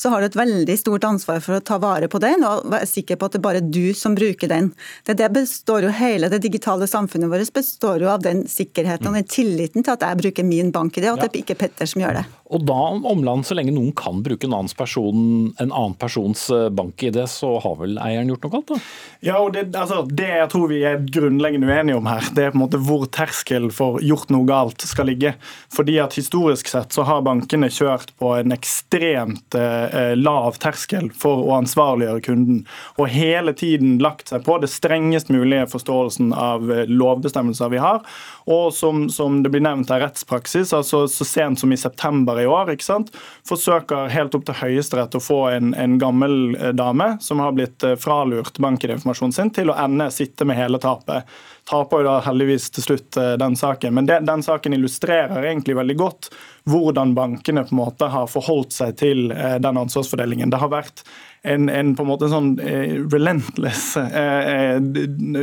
[0.00, 2.88] så har du et veldig stort ansvar for å ta vare på den og være
[2.88, 4.72] sikker på at det er bare du som bruker den.
[5.06, 9.18] Det, det består jo Hele det digitale samfunnet vårt består jo av den sikkerheten og
[9.20, 11.66] den tilliten til at jeg bruker min bank i det, og at det ikke er
[11.66, 12.24] Petter som gjør det.
[12.52, 16.68] Og da omland, så lenge noen kan bruke en annen, person, en annen persons eh,
[16.74, 18.72] bank-ID, så har vel eieren gjort noe galt?
[18.74, 18.80] da?
[19.24, 22.52] Ja, og det, altså, det jeg tror vi er grunnleggende uenige om her, det er
[22.52, 25.34] på en måte hvor terskel for gjort noe galt skal ligge.
[25.72, 31.46] Fordi at Historisk sett så har bankene kjørt på en ekstremt eh, lav terskel for
[31.46, 32.62] å ansvarliggjøre kunden.
[33.00, 38.04] Og hele tiden lagt seg på det strengest mulige forståelsen av eh, lovbestemmelser vi har.
[38.46, 40.72] Og som, som det blir nevnt her, rettspraksis.
[40.72, 43.12] altså Så sent som i september i år ikke sant,
[43.48, 47.84] forsøker helt opp til Høyesterett å få en, en gammel eh, dame som har blitt
[47.86, 51.28] eh, fralurt bankinformasjonen sin, til å ende sitte med hele tapet
[51.68, 53.94] taper jo da heldigvis til slutt eh, den saken.
[53.94, 56.32] Men den, den saken illustrerer egentlig veldig godt
[56.70, 60.50] hvordan bankene på en måte har forholdt seg til den ansvarsfordelingen.
[60.50, 61.02] Det har vært
[61.42, 64.78] en, en, på en måte sånn eh, relentless eh,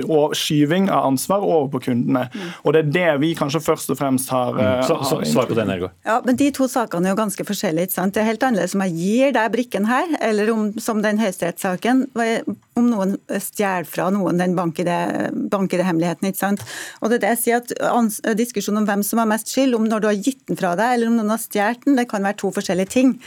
[0.06, 2.28] og skyving av ansvar over på kundene.
[2.32, 2.54] Mm.
[2.64, 4.86] Og Det er det vi kanskje først og fremst har, mm.
[4.88, 5.92] så, så, Svar på det, Ergo.
[6.08, 7.90] Ja, men De to sakene er jo ganske forskjellige.
[7.90, 8.16] ikke sant?
[8.16, 12.06] Det er helt annerledes om jeg gir deg brikken her, eller om, som den høyesterettssaken,
[12.80, 16.32] om noen stjeler fra noen den bank-ID-hemmeligheten.
[16.32, 16.64] ikke sant?
[17.04, 19.88] Og det er det jeg sier at Diskusjonen om hvem som har mest skyld, om
[19.90, 22.24] når du har gitt den fra deg, eller om noen har stjålet den, det kan
[22.24, 23.18] være to forskjellige ting.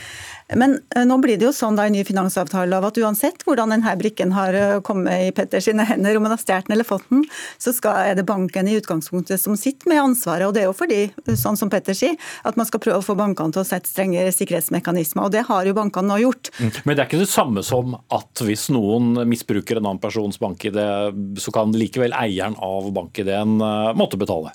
[0.55, 3.95] Men eh, nå blir det jo sånn da i ny finansavtale at uansett hvordan denne
[3.99, 7.05] brikken har eh, kommet i Petter sine hender, om han har stjålet den eller fått
[7.11, 7.23] den,
[7.61, 10.47] så skal, er det banken i utgangspunktet som sitter med ansvaret.
[10.47, 11.01] Og det er jo fordi,
[11.39, 14.33] sånn som Petter sier, at man skal prøve å få bankene til å sette strengere
[14.35, 15.27] sikkerhetsmekanismer.
[15.27, 16.51] Og det har jo bankene nå gjort.
[16.59, 16.73] Mm.
[16.83, 20.81] Men det er ikke det samme som at hvis noen misbruker en annen persons bank-ID,
[21.39, 24.53] så kan likevel eieren av bank-ID-en eh, måtte betale?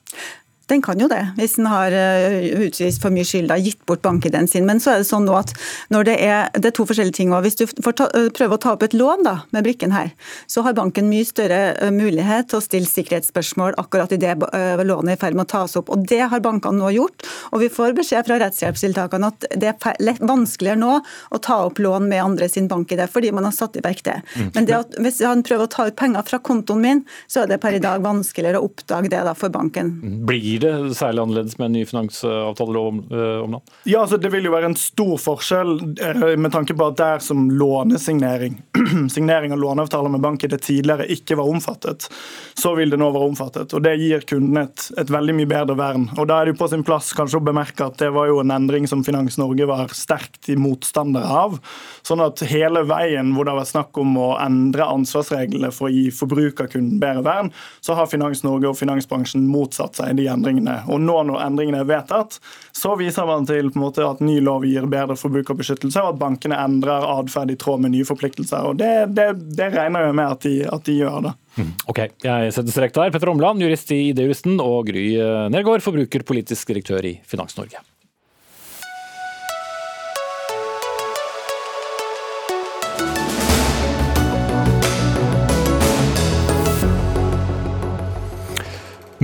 [0.68, 4.02] Den kan jo det, hvis den har eh, utvist for mye skyld, da, gitt bort
[4.04, 4.66] bankideen sin.
[4.68, 5.54] Men så er det sånn nå at
[5.92, 7.32] når det er, det er to forskjellige ting.
[7.32, 7.46] Også.
[7.46, 10.12] Hvis du ta, eh, prøver å ta opp et lån da, med brikken her,
[10.50, 15.14] så har banken mye større eh, mulighet til å stille sikkerhetsspørsmål akkurat i det lånet
[15.14, 15.92] er i ferd med å tas opp.
[15.94, 17.24] Og Det har bankene nå gjort.
[17.52, 22.08] og Vi får beskjed fra rettshjelpstiltakene at det er vanskeligere nå å ta opp lån
[22.10, 24.20] med andre sin bankidé, fordi man har satt i verk det.
[24.36, 24.52] Mm.
[24.54, 27.52] Men det at, hvis han prøver å ta ut penger fra kontoen min, så er
[27.54, 29.96] det per i dag vanskeligere å oppdage det da for banken.
[30.28, 33.74] Blir blir det særlig annerledes med en ny finansavtale om, eh, land?
[33.84, 37.18] Ja, altså Det vil jo være en stor forskjell eh, med tanke på at der
[37.24, 38.58] som lånesignering
[39.10, 42.08] signering av låneavtaler med banken det tidligere ikke var omfattet,
[42.54, 43.74] så vil det nå være omfattet.
[43.74, 46.08] og Det gir kundene et, et veldig mye bedre vern.
[46.18, 48.40] Og Da er det jo på sin plass kanskje å bemerke at det var jo
[48.42, 51.58] en endring som Finans Norge var sterkt motstandere av.
[52.06, 55.92] Sånn at hele veien hvor det har vært snakk om å endre ansvarsreglene for å
[55.92, 57.52] gi forbrukerkunden bedre vern,
[57.84, 60.76] så har Finans Norge og finansbransjen motsatt seg de endringene endringene.
[60.88, 62.38] Og nå når endringene er vedtatt,
[62.76, 67.04] så viser man til måte, at ny lov gir bedre forbrukerbeskyttelse, og at bankene endrer
[67.18, 68.70] atferd i tråd med nye forpliktelser.
[68.70, 71.20] Og Det, det, det regner jeg med at de, at de gjør.
[71.28, 71.34] da.
[71.58, 73.12] Mm, ok, jeg setter strek der.
[73.14, 75.06] Petter Omland, jurist i Idejuristen, og Gry
[75.52, 77.82] Nergård, forbrukerpolitisk direktør i Finans Norge.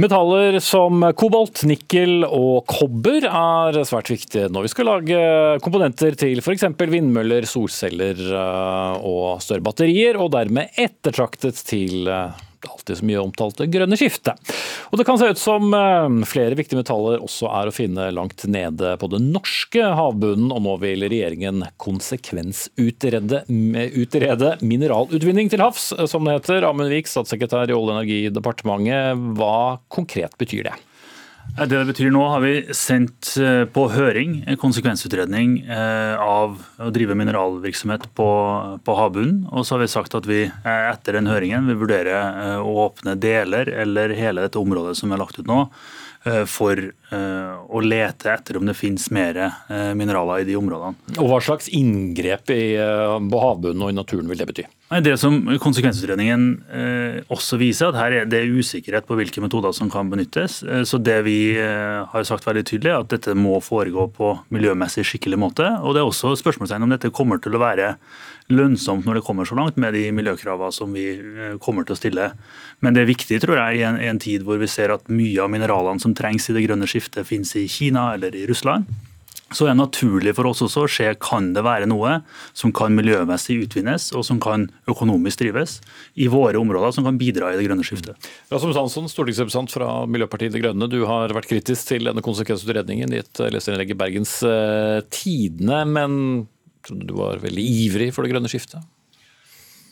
[0.05, 5.21] Metaller som kobolt, nikkel og kobber er svært viktige når vi skal lage
[5.65, 6.67] komponenter til f.eks.
[6.77, 13.67] vindmøller, solceller eh, og større batterier, og dermed ettertraktet til eh, alltid så mye omtalte
[13.71, 14.55] grønne skiftet.
[14.93, 18.47] Og det kan se ut som eh, flere viktige metaller også er å finne langt
[18.51, 23.45] nede på den norske havbunnen, og nå vil regjeringen konsekvensutrede
[24.05, 26.69] utrede mineralutvinning til havs, som det heter.
[26.69, 30.77] Amund Vik, statssekretær i Olje- og energidepartementet, hva konkret betyr det?
[31.55, 36.89] Det det betyr nå, har vi sendt eh, på høring en konsekvensutredning eh, av å
[36.95, 38.27] drive mineralvirksomhet på,
[38.83, 39.45] på havbunnen.
[39.55, 42.25] Og så har vi sagt at vi eh, etter den høringen vil vurdere
[42.59, 45.69] å åpne deler eller hele dette området som er lagt ut nå,
[46.51, 46.81] for
[47.15, 49.39] å lete etter om det finnes mer
[49.97, 51.17] mineraler i de områdene.
[51.19, 54.67] Og Hva slags inngrep i, på havbunnen og i naturen vil det bety?
[55.03, 59.89] Det som konsekvensutredningen eh, også viser, at her er det usikkerhet på hvilke metoder som
[59.91, 60.61] kan benyttes.
[60.63, 64.35] Eh, så det vi eh, har sagt veldig tydelig, er at dette må foregå på
[64.55, 65.67] miljømessig skikkelig måte.
[65.83, 67.95] Og det er også spørsmålstegn om dette kommer til å være
[68.53, 71.99] lønnsomt når det kommer så langt med de miljøkravene som vi eh, kommer til å
[71.99, 72.31] stille.
[72.85, 75.09] Men det er viktig tror jeg, i en, i en tid hvor vi ser at
[75.09, 78.85] mye av mineralene som trengs i det grønne skiftet, finnes i Kina eller i Russland.
[79.55, 82.17] så er det naturlig for oss også å se kan det være noe
[82.57, 85.77] som kan miljømessig utvinnes og som kan økonomisk drives
[86.19, 88.17] i våre områder som kan bidra i det grønne skiftet.
[88.51, 90.89] Rasmus Hansson, stortingsrepresentant fra Miljøpartiet De Grønne.
[90.91, 96.19] Du har vært kritisk til denne konsekvensutredningen i et leserinnlegg i Bergens eh, Tidende, men
[96.85, 98.83] trodde du var veldig ivrig for det grønne skiftet?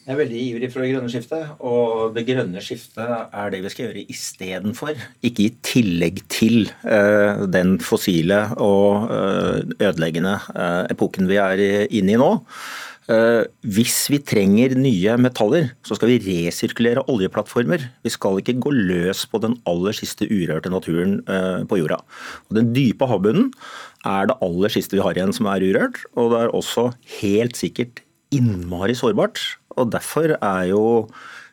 [0.03, 3.71] Jeg er veldig ivrig for det grønne skiftet, og det grønne skiftet er det vi
[3.71, 4.99] skal gjøre istedenfor.
[5.23, 12.17] Ikke i tillegg til uh, den fossile og uh, ødeleggende uh, epoken vi er inne
[12.17, 12.33] i nå.
[13.67, 17.83] Hvis vi trenger nye metaller, så skal vi resirkulere oljeplattformer.
[18.07, 21.19] Vi skal ikke gå løs på den aller siste urørte naturen
[21.69, 21.99] på jorda.
[22.47, 23.51] Og den dype havbunnen
[24.07, 26.87] er det aller siste vi har igjen som er urørt, og det er også
[27.19, 29.43] helt sikkert innmari sårbart.
[29.77, 30.85] Og derfor er jo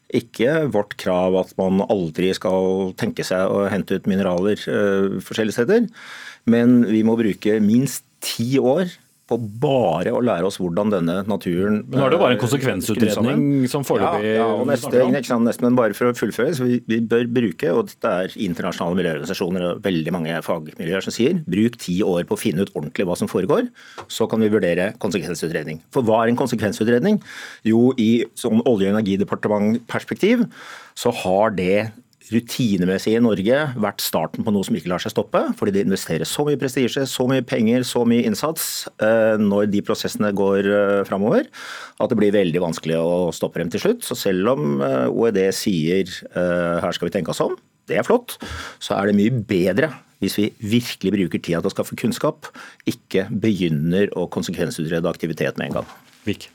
[0.10, 5.60] ikke vårt krav at man aldri skal tenke seg å hente ut mineraler uh, forskjellige
[5.60, 5.86] steder.
[6.50, 8.90] Men vi må bruke minst ti år
[9.30, 12.42] på bare å lære oss hvordan denne naturen Men Nå er det bare en eh,
[12.42, 16.80] konsekvensutredning som foreløpig ja, ja, og neste, neste, men bare for å fullføre, så vi,
[16.90, 21.78] vi bør bruke, og det er internasjonale miljøorganisasjoner og veldig mange fagmiljøer som sier, bruk
[21.82, 23.70] ti år på å finne ut ordentlig hva som foregår,
[24.12, 25.84] så kan vi vurdere konsekvensutredning.
[25.94, 27.22] For hva er en konsekvensutredning?
[27.68, 30.48] Jo, i sånn olje- og energidepartementperspektiv
[31.00, 31.90] så har det
[32.34, 35.42] rutinemessig i Norge vært starten på noe som ikke lar seg stoppe.
[35.60, 39.84] Fordi det investeres så mye prestisje, så mye penger, så mye innsats eh, når de
[39.86, 41.50] prosessene går eh, framover,
[42.00, 44.06] at det blir veldig vanskelig å stoppe dem til slutt.
[44.08, 47.56] Så selv om eh, OED sier her skal vi tenke oss om,
[47.90, 48.38] det er flott,
[48.84, 52.52] så er det mye bedre hvis vi virkelig bruker tida til å skaffe kunnskap,
[52.90, 55.94] ikke begynner å konsekvensutrede aktivitet med en gang.
[56.28, 56.50] Vik.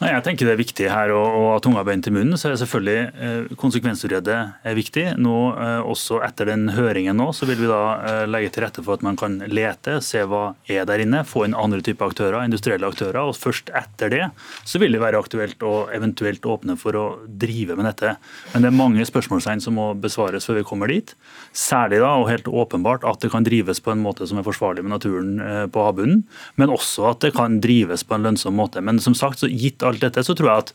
[0.00, 1.22] Nei, jeg tenker Det er viktig her å
[1.52, 2.38] ha tunga beint i munnen.
[2.38, 5.04] så er selvfølgelig eh, Konsekvensutrede er viktig.
[5.22, 8.84] Nå, eh, Også etter den høringen nå, så vil vi da eh, legge til rette
[8.84, 12.40] for at man kan lete, se hva er der inne, få inn andre typer aktører,
[12.42, 13.20] industrielle aktører.
[13.22, 14.24] og Først etter det
[14.68, 18.16] så vil det være aktuelt å eventuelt åpne for å drive med dette.
[18.52, 21.14] Men det er mange spørsmålstegn som må besvares før vi kommer dit.
[21.56, 24.84] Særlig da, og helt åpenbart at det kan drives på en måte som er forsvarlig
[24.84, 25.32] med naturen
[25.72, 26.22] på havbunnen,
[26.60, 28.82] men også at det kan drives på en lønnsom måte.
[28.84, 30.72] Men som sagt, så gitt alt dette, så tror jeg at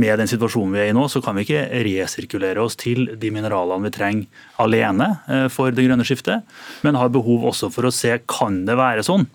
[0.00, 3.32] med den situasjonen vi er i nå, så kan vi ikke resirkulere oss til de
[3.34, 6.46] mineralene vi trenger alene eh, for det grønne skiftet,
[6.86, 9.28] men har behov også for å se kan det være sånn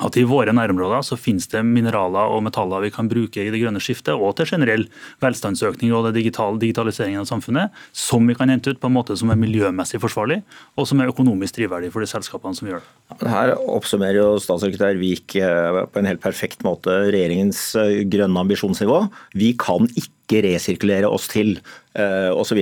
[0.00, 3.60] at i våre nærområder så finnes det mineraler og metaller vi kan bruke i det
[3.62, 4.86] grønne skiftet og til generell
[5.22, 9.16] velstandsøkning og det digital, digitaliseringen av samfunnet, som vi kan hente ut på en måte
[9.18, 10.40] som er miljømessig forsvarlig
[10.76, 13.28] og som er økonomisk drivverdig for de selskapene som gjør det.
[13.30, 19.02] Her oppsummerer jo statssekretær Vik eh, på en helt perfekt måte regjeringens eh, grønne ambisjonsnivå.
[19.38, 21.56] Vi kan ikke resirkulere oss til
[21.98, 22.60] eh, osv.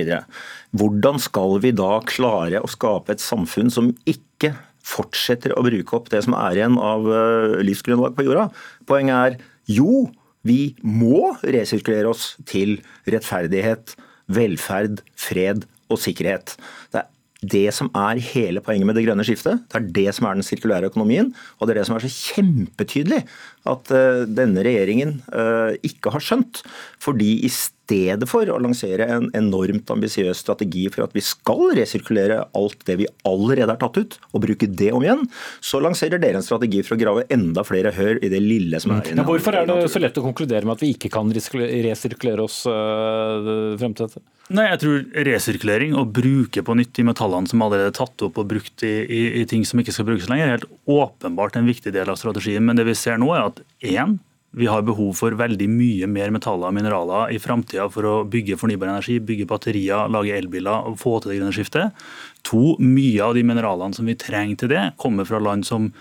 [0.77, 4.55] Hvordan skal vi da klare å skape et samfunn som ikke
[4.89, 8.49] fortsetter å bruke opp det som er igjen av eh, livsgrunnlag på jorda.
[8.89, 9.37] Poenget er
[9.69, 10.07] jo,
[10.47, 12.77] vi må resirkulere oss til
[13.09, 13.95] rettferdighet,
[14.31, 16.55] velferd, fred og sikkerhet.
[16.93, 19.61] Det er det som er hele poenget med det grønne skiftet.
[19.71, 21.31] Det er det som er den sirkulære økonomien.
[21.59, 23.21] Og det er det som er så kjempetydelig
[23.67, 26.63] at uh, denne regjeringen uh, ikke har skjønt.
[27.01, 32.41] Fordi i stedet for å lansere en enormt ambisiøs strategi for at vi skal resirkulere
[32.57, 35.25] alt det vi allerede har tatt ut, og bruke det om igjen,
[35.63, 38.95] så lanserer dere en strategi for å grave enda flere hør i det lille som
[38.95, 39.23] er igjen.
[39.23, 42.61] Ja, hvorfor er det så lett å konkludere med at vi ikke kan resirkulere oss
[42.69, 44.25] uh, frem til dette?
[44.49, 48.39] Nei, jeg tror Resirkulering og bruke på nytt de metallene som allerede er tatt opp
[48.41, 51.69] og brukt i, i, i, ting som ikke skal brukes lenger, er helt åpenbart en
[51.69, 52.65] viktig del av strategien.
[52.65, 53.48] Men det vi ser nå er at
[53.85, 54.19] én,
[54.51, 58.57] vi har behov for veldig mye mer metaller og mineraler i framtida for å bygge
[58.57, 62.01] fornybar energi, bygge batterier, lage elbiler og få til det grønne skiftet.
[62.49, 65.91] To, mye av de mineralene som vi trenger til det, kommer fra land som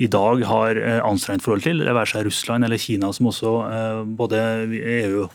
[0.00, 3.52] i dag har eh, anstrengt forhold til, det være seg Russland eller Kina, som også
[3.68, 4.40] eh, både
[4.80, 5.26] EU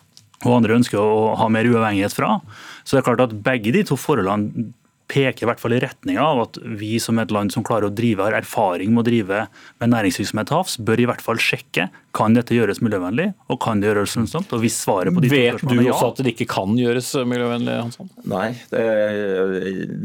[0.46, 2.40] og andre ønsker å ha mer uavhengighet fra.
[2.82, 4.72] Så det er klart at begge de to forholdene
[5.08, 7.94] peker i hvert fall i retning av at vi som et land som klarer å
[7.96, 9.46] drive, har erfaring med å drive
[9.80, 13.82] med næringsvirksomhet til havs, bør i hvert fall sjekke kan dette gjøres miljøvennlig, og kan
[13.82, 14.52] det gjøres lønnsomt.
[14.56, 18.12] Og hvis svaret på de Vet du også at det ikke kan gjøres miljøvennlig, Hansson?
[18.28, 18.86] Nei, det,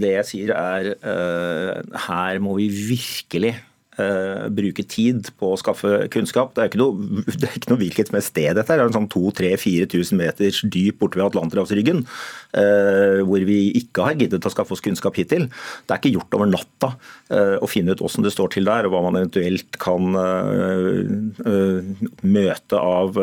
[0.03, 3.57] det jeg sier er uh, her må vi virkelig
[4.01, 6.55] Uh, bruke tid på å skaffe kunnskap.
[6.57, 6.95] Det er ikke noe,
[7.43, 8.81] det er ikke noe hvilket som helst sted dette er.
[8.81, 12.01] Det er en sånn 2000-4000 meters dyp borte ved Atlanterhavsryggen,
[12.57, 15.45] uh, hvor vi ikke har giddet å skaffe oss kunnskap hittil.
[15.85, 18.89] Det er ikke gjort over natta uh, å finne ut hvordan det står til der,
[18.89, 20.09] og hva man eventuelt kan
[22.23, 23.21] møte av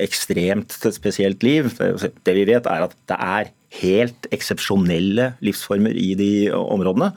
[0.00, 1.68] ekstremt spesielt liv.
[1.76, 7.12] Det, det vi vet, er at det er helt eksepsjonelle livsformer i de områdene.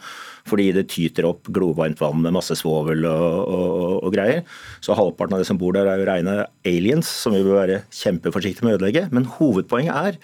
[0.50, 4.42] Fordi det tyter opp glovarmt vann med masse svovel og, og, og, greier.
[4.84, 6.36] Så halvparten av de som bor der er jo rene
[6.68, 9.06] aliens, som vi bør være kjempeforsiktige med å ødelegge.
[9.16, 10.20] Men hovedpoenget er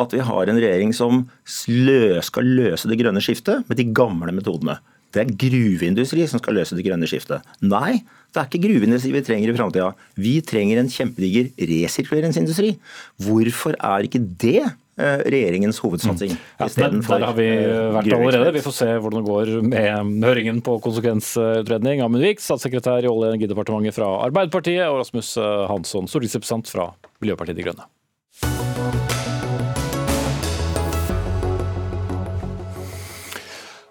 [0.00, 4.78] at vi har en regjering som skal løse det grønne skiftet med de gamle metodene.
[5.10, 7.42] Det er gruveindustri som skal løse det grønne skiftet.
[7.66, 7.98] Nei,
[8.30, 9.88] det er ikke gruveindustri vi trenger i framtida.
[10.14, 12.76] Vi trenger en kjempediger resirkuleringsindustri.
[13.26, 14.68] Hvorfor er ikke det
[15.26, 16.34] regjeringens hovedsatsing.
[16.34, 16.42] Mm.
[16.60, 16.68] Ja,
[17.10, 18.54] der har vi eh, vært allerede.
[18.56, 22.02] Vi får se hvordan det går med høringen på konsekvensutredning.
[22.04, 26.92] Amund Vik, statssekretær i Olje- og energidepartementet fra Arbeiderpartiet, og Rasmus eh, Hansson, stortingsrepresentant fra
[27.22, 27.88] Miljøpartiet De Grønne.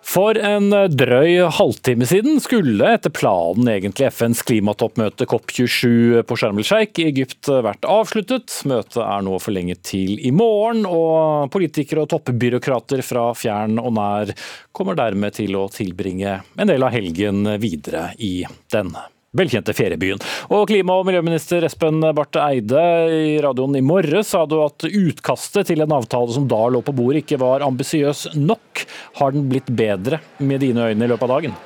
[0.10, 7.04] For en drøy halvtime siden skulle etter planen egentlig FNs klimatoppmøte COP27 på Sharm el-Sheikh
[7.04, 8.56] i Egypt vært avsluttet.
[8.70, 14.34] Møtet er nå forlenget til i morgen, og politikere og toppbyråkrater fra fjern og nær
[14.74, 18.40] kommer dermed til å tilbringe en del av helgen videre i
[18.74, 19.06] denne
[19.38, 20.22] velkjente feriebyen.
[20.50, 25.70] Og klima- og miljøminister Espen Barth Eide, i radioen i morges sa du at utkastet
[25.70, 28.86] til en avtale som da lå på bordet, ikke var ambisiøs nok.
[29.20, 31.60] Har den blitt bedre med dine øyne i løpet av dagen?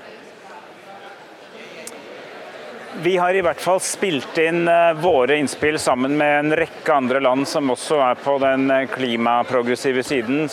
[3.01, 7.19] Vi har i hvert fall spilt inn eh, våre innspill sammen med en rekke andre
[7.19, 10.43] land som også er på den eh, klimaprogressive siden,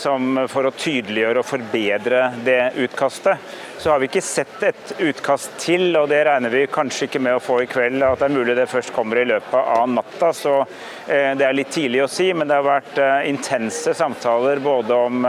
[0.48, 3.44] for å tydeliggjøre og forbedre det utkastet.
[3.80, 7.36] Så har vi ikke sett et utkast til, og det regner vi kanskje ikke med
[7.36, 8.00] å få i kveld.
[8.06, 10.32] At det er mulig det først kommer i løpet av natta.
[10.36, 14.96] Så eh, det er litt tidlig å si, men det har vært intense samtaler både
[14.96, 15.24] om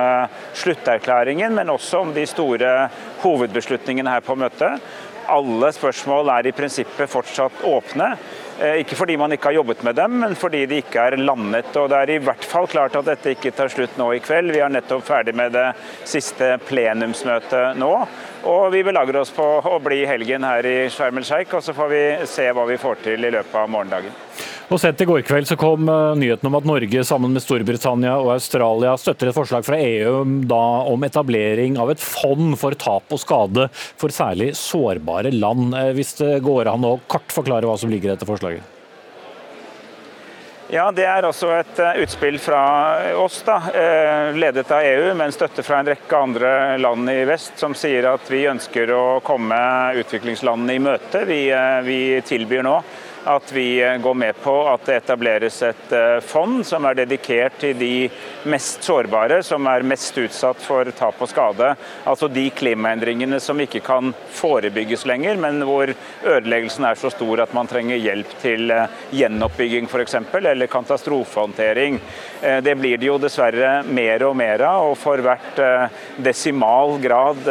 [0.56, 2.76] slutterklæringen, men også om de store
[3.22, 4.80] hovedbeslutningene her på møtet
[5.30, 8.08] alle spørsmål er i prinsippet fortsatt åpne.
[8.62, 11.72] Eh, ikke fordi man ikke har jobbet med dem, men fordi de ikke er landet.
[11.76, 14.54] Og Det er i hvert fall klart at dette ikke tar slutt nå i kveld.
[14.54, 15.72] Vi er nettopp ferdig med det
[16.04, 17.94] siste plenumsmøtet nå.
[18.48, 21.76] Og vi belager oss på å bli helgen her i Sharm el Sheikh, og så
[21.78, 24.16] får vi se hva vi får til i løpet av morgendagen.
[24.72, 28.14] Og Sent i går kveld så kom eh, nyheten om at Norge sammen med Storbritannia
[28.22, 33.20] og Australia støtter et forslag fra EU om etablering av et fond for tap og
[33.20, 35.76] skade for særlig sårbare land.
[35.76, 38.71] Eh, hvis det går an å kort forklare hva som ligger i dette forslaget?
[40.72, 42.62] Ja, Det er også et eh, utspill fra
[43.20, 43.58] oss, da,
[44.32, 48.32] ledet av EU, men støtte fra en rekke andre land i vest, som sier at
[48.32, 49.58] vi ønsker å komme
[50.00, 51.26] utviklingslandene i møte.
[51.28, 51.42] Vi,
[51.84, 52.78] vi tilbyr nå
[53.26, 57.60] at vi eh, går med på at det etableres et eh, fond som er dedikert
[57.62, 58.10] til de
[58.50, 61.74] mest sårbare, som er mest utsatt for tap og skade.
[62.10, 65.94] Altså de klimaendringene som ikke kan forebygges lenger, men hvor
[66.26, 72.00] ødeleggelsen er så stor at man trenger hjelp til eh, gjenoppbygging f.eks., eller katastrofehåndtering.
[72.66, 75.60] Det blir det jo dessverre mer og mer av, og for hvert
[76.26, 77.44] desimal grad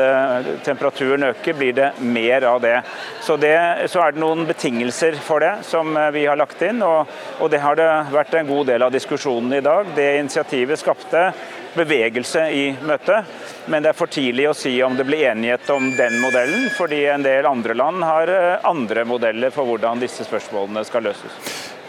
[0.67, 2.75] temperaturen øker, blir det mer av det.
[3.23, 3.55] Så, det,
[3.93, 6.83] så er det noen betingelser for det som eh, vi har lagt inn.
[6.83, 7.09] Og,
[7.41, 9.91] og det har det vært en god del av diskusjonen i dag.
[9.97, 11.31] Det initiativet skapte
[11.75, 13.29] bevegelse i møtet.
[13.71, 17.05] Men det er for tidlig å si om det blir enighet om den modellen, fordi
[17.13, 21.39] en del andre land har eh, andre modeller for hvordan disse spørsmålene skal løses.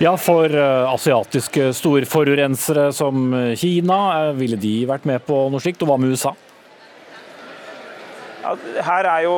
[0.01, 5.83] Ja, For uh, asiatiske storforurensere som Kina, ville de vært med på noe slikt?
[5.85, 6.33] Og hva med USA?
[8.41, 9.33] Her er, jo,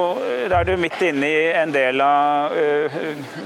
[0.48, 2.98] er du midt inne i en del av uh,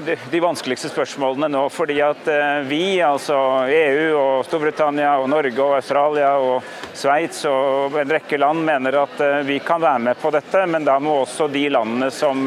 [0.05, 1.64] de, vanskeligste spørsmålene nå.
[1.74, 7.97] Fordi at uh, vi, altså EU og Storbritannia og Norge og Australia og Sveits og
[8.03, 10.66] en rekke land mener at uh, vi kan være med på dette.
[10.70, 12.45] Men da må også de landene som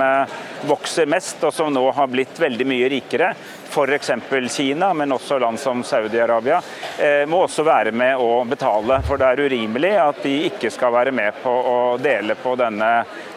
[0.68, 3.32] vokser mest og som nå har blitt veldig mye rikere,
[3.70, 4.10] f.eks.
[4.56, 6.60] Kina, men også land som Saudi-Arabia,
[6.98, 9.00] eh, må også være med å betale.
[9.06, 12.90] For det er urimelig at de ikke skal være med på å dele på denne,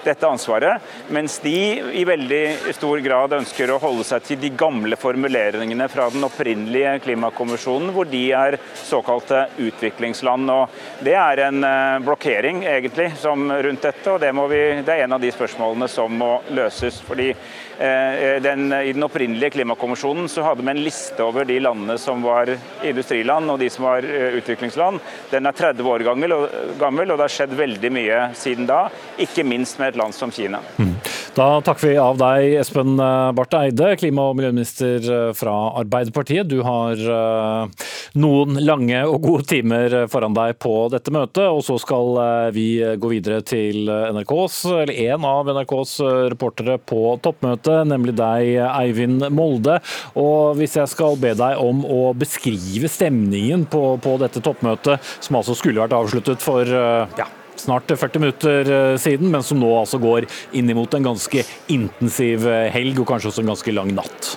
[0.05, 0.83] dette ansvaret.
[1.13, 1.55] Mens de
[1.99, 6.97] i veldig stor grad ønsker å holde seg til de gamle formuleringene fra den opprinnelige
[7.05, 10.51] klimakommisjonen, hvor de er såkalte utviklingsland.
[10.53, 15.17] Og det er en eh, blokkering egentlig rundt dette, og det, vi, det er en
[15.17, 17.01] av de spørsmålene som må løses.
[17.03, 17.31] fordi
[17.77, 22.21] Eh, den, I den opprinnelige klimakommisjonen så hadde vi en liste over de landene som
[22.21, 22.51] var
[22.85, 24.99] industriland og de som var eh, utviklingsland.
[25.31, 28.85] Den er 30 år gammel, og det har skjedd veldig mye siden da.
[29.17, 30.59] Ikke minst med et land som Kina.
[30.81, 30.95] Mm.
[31.37, 36.49] Da takker vi av deg, Espen Barth Eide, klima- og miljøminister fra Arbeiderpartiet.
[36.49, 37.87] Du har eh,
[38.19, 42.67] noen lange og gode timer foran deg på dette møtet, og så skal eh, vi
[43.01, 45.95] gå videre til NRKs, eller en av NRKs
[46.33, 49.79] reportere på toppmøtet, nemlig deg, Eivind Molde.
[50.19, 55.39] Og hvis jeg skal be deg om å beskrive stemningen på, på dette toppmøtet, som
[55.39, 59.69] altså skulle vært avsluttet for eh, ja, snart 40 minutter eh, siden, men som nå
[59.79, 63.93] altså går inn imot en ganske intensiv eh, helg og kanskje også en ganske lang
[63.95, 64.33] natt.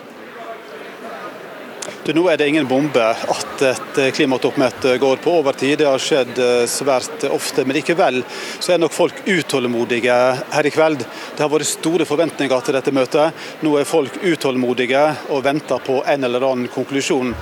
[2.06, 5.80] Nå er det ingen bombe at et eh, klimatoppmøte går på overtid.
[5.80, 6.38] Det har skjedd
[6.70, 7.64] svært ofte.
[7.66, 10.14] Men likevel så er nok folk utålmodige
[10.54, 11.02] her i kveld.
[11.02, 13.46] Det har vært store forventninger til dette møtet.
[13.66, 15.02] Nå er folk utålmodige
[15.34, 17.34] og venter på en eller annen konklusjon.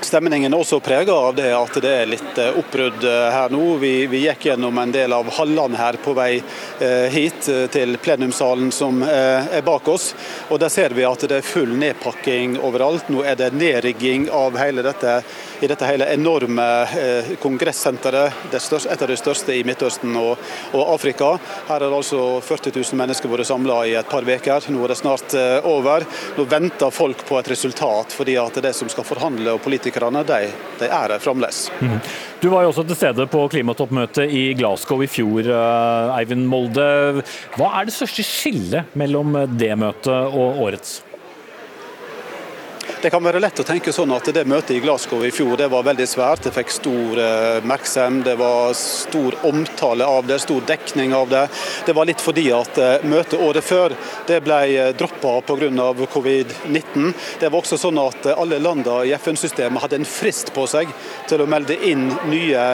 [0.00, 3.62] Stemningen er også prega av det at det er litt eh, oppbrudd eh, her nå.
[3.82, 8.72] Vi, vi, gikk gjennom en del av hallene her på vei eh, hit til plenumssalen
[8.74, 10.12] som er bak oss.
[10.48, 13.08] og Der ser vi at det er full nedpakking overalt.
[13.12, 15.20] Nå er det nedrigging av hele dette
[15.64, 20.40] i dette hele enorme eh, kongressenteret, et av de største i Midtøsten og,
[20.72, 21.34] og, Afrika.
[21.68, 24.68] Her har altså 40 000 mennesker vært samla i et par uker.
[24.72, 26.04] Nå er det snart eh, over.
[26.36, 30.52] Nå venter folk på et resultat, fordi at det som skal forhandle, og politikerne, de,
[30.82, 31.66] de er her fremdeles.
[31.80, 31.96] Mm.
[32.42, 37.24] Du var jo også til stede på klimatoppmøtet i Glasgow i fjor, eh, Eivind Molde.
[37.56, 41.00] Hva er det største skillet mellom det møtet og årets?
[43.04, 45.66] Det kan være lett å tenke sånn at det møtet i Glasgow i fjor det
[45.68, 46.46] var veldig svært.
[46.46, 51.42] Det fikk stor eh, oppmerksomhet, det var stor omtale av det, stor dekning av det.
[51.84, 53.92] Det var litt fordi at eh, møtet året før
[54.24, 55.90] det ble eh, droppa pga.
[56.16, 57.12] covid-19.
[57.44, 60.88] Det var også sånn at alle landene i FN-systemet hadde en frist på seg
[61.28, 62.68] til å melde inn nye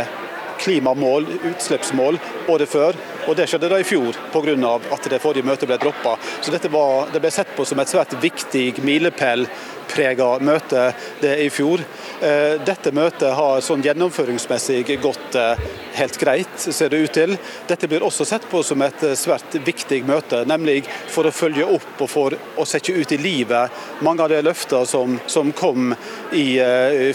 [0.61, 1.27] klimamål,
[1.57, 2.23] utslippsmål,
[2.55, 3.03] året før.
[3.29, 4.81] Og Det skjedde da i fjor pga.
[4.93, 6.17] at det forrige møtet ble droppa.
[6.41, 6.71] Så dette
[7.13, 11.81] det ble sett på som et svært viktig milepælprega møte det i fjor.
[12.21, 15.61] Eh, dette møtet har sånn gjennomføringsmessig gått eh,
[15.95, 17.37] helt greit, ser det ut til.
[17.69, 21.65] Dette blir også sett på som et eh, svært viktig møte, nemlig for å følge
[21.65, 25.95] opp og for å sette ut i livet mange av de løftene som, som kom
[26.33, 26.61] i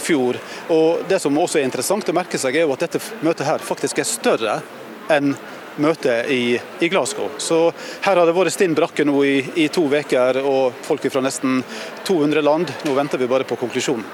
[0.02, 0.36] fjor.
[0.74, 3.62] Og Det som også er interessant å merke seg, er jo at dette møtet her
[3.62, 4.58] faktisk er større
[5.12, 5.34] enn
[5.82, 7.30] møte i, i, Glasgow.
[7.38, 7.58] Så
[8.04, 11.60] her har det vært stinn brakke nå i, i to uker, og folk fra nesten
[12.06, 12.72] 200 land.
[12.86, 14.06] Nå venter vi bare på konklusjonen.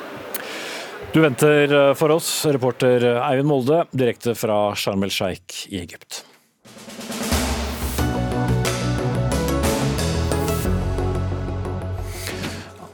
[1.12, 6.22] Du venter eh, for oss, reporter Eivind Molde, direkte fra Sharm el Sheikh i Egypt.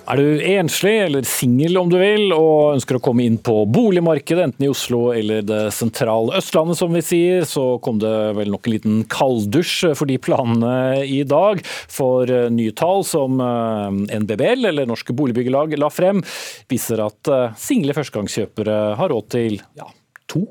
[0.09, 4.47] Er du enslig eller singel om du vil, og ønsker å komme inn på boligmarkedet,
[4.47, 8.65] enten i Oslo eller det sentrale Østlandet som vi sier, så kom det vel nok
[8.65, 11.61] en liten kalddusj for de planene i dag.
[11.93, 16.25] For eh, nye tall som eh, NBBL, eller Norske Boligbyggelag, la frem,
[16.73, 19.93] viser at eh, single førstegangskjøpere har råd til ja,
[20.33, 20.47] 2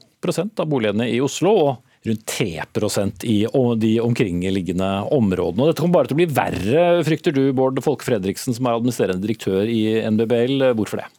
[0.62, 1.58] av boligene i Oslo.
[1.66, 3.38] og rundt 3% i
[3.82, 5.64] de omkringliggende områdene.
[5.64, 8.80] Og dette kommer bare til å bli verre, frykter du, Bård Folke Fredriksen, som er
[8.80, 10.72] administrerende direktør i NBBL.
[10.78, 11.10] Hvorfor det?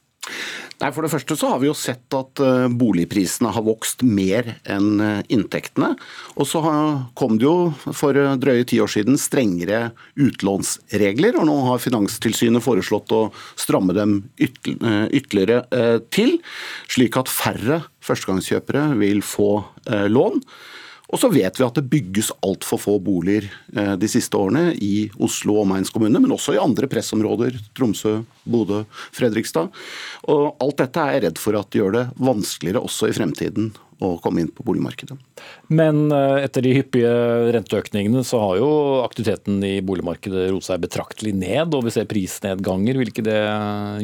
[0.79, 4.53] Nei, For det første så har vi jo sett at eh, boligprisene har vokst mer
[4.63, 5.91] enn eh, inntektene.
[6.39, 6.63] Og så
[7.19, 7.57] kom det jo
[7.97, 9.89] for eh, drøye ti år siden strengere
[10.23, 11.41] utlånsregler.
[11.41, 13.25] Og nå har Finanstilsynet foreslått å
[13.59, 15.65] stramme dem ytterligere
[16.15, 16.37] til,
[16.91, 19.51] slik at færre førstegangskjøpere vil få
[20.13, 20.43] lån.
[21.09, 25.09] Og så vet vi at det bygges altfor få boliger eh, de siste årene i
[25.25, 27.57] Oslo og omegnskommunene, men også i andre pressområder.
[27.77, 28.83] Tromsø, Bodø,
[29.17, 29.73] Fredrikstad.
[30.29, 33.73] Og alt dette er jeg redd for at gjør det vanskeligere også i fremtiden
[34.05, 35.17] å komme inn på boligmarkedet.
[35.75, 37.11] Men eh, etter de hyppige
[37.55, 38.71] renteøkningene så har jo
[39.03, 43.01] aktiviteten i boligmarkedet roet seg betraktelig ned, og vi ser prisnedganger.
[43.01, 43.41] Vil ikke det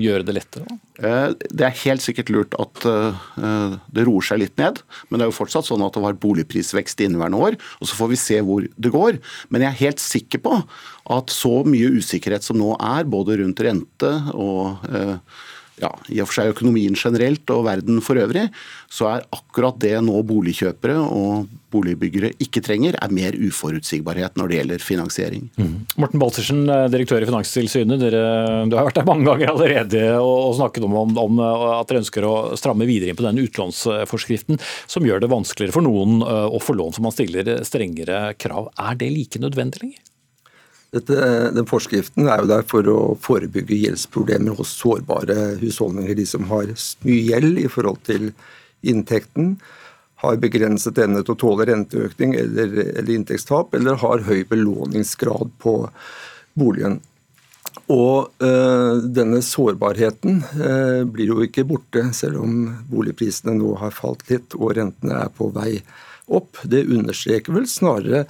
[0.02, 0.78] gjøre det lettere?
[0.98, 5.28] Eh, det er helt sikkert lurt at eh, det roer seg litt ned, men det
[5.28, 7.58] er jo fortsatt sånn at det var boligprisvekst i inneværende år.
[7.78, 9.22] og Så får vi se hvor det går.
[9.54, 10.58] Men jeg er helt sikker på
[11.14, 14.80] at så mye usikkerhet som nå er, både rundt rente og
[15.82, 18.46] ja, i og for seg økonomien generelt og verden for øvrig,
[18.92, 24.58] så er akkurat det nå boligkjøpere og boligbyggere ikke trenger, er mer uforutsigbarhet når det
[24.60, 25.48] gjelder finansiering.
[25.58, 25.74] Mm.
[25.98, 27.98] Morten Baltersen, eh, direktør i Finanstilsynet.
[28.04, 28.22] Dere,
[28.70, 32.34] du har vært der mange ganger allerede og snakket om, om, at dere ønsker å
[32.60, 36.78] stramme videre inn på den utlånsforskriften som gjør det vanskeligere for noen eh, å få
[36.78, 38.70] lån, som man stiller strengere krav.
[38.78, 40.02] Er det like nødvendig lenger?
[40.94, 41.16] Dette,
[41.54, 46.14] den Forskriften er jo der for å forebygge gjeldsproblemer hos sårbare husholdninger.
[46.14, 46.70] De som har
[47.06, 48.28] mye gjeld i forhold til
[48.86, 49.56] inntekten,
[50.24, 55.74] har begrenset evne til å tåle renteøkning eller, eller inntektstap, eller har høy belåningsgrad på
[56.54, 57.00] boligen.
[57.90, 64.24] Og øh, denne sårbarheten øh, blir jo ikke borte, selv om boligprisene nå har falt
[64.30, 65.80] litt og rentene er på vei
[66.32, 66.62] opp.
[66.62, 68.24] Det understreker vel snarere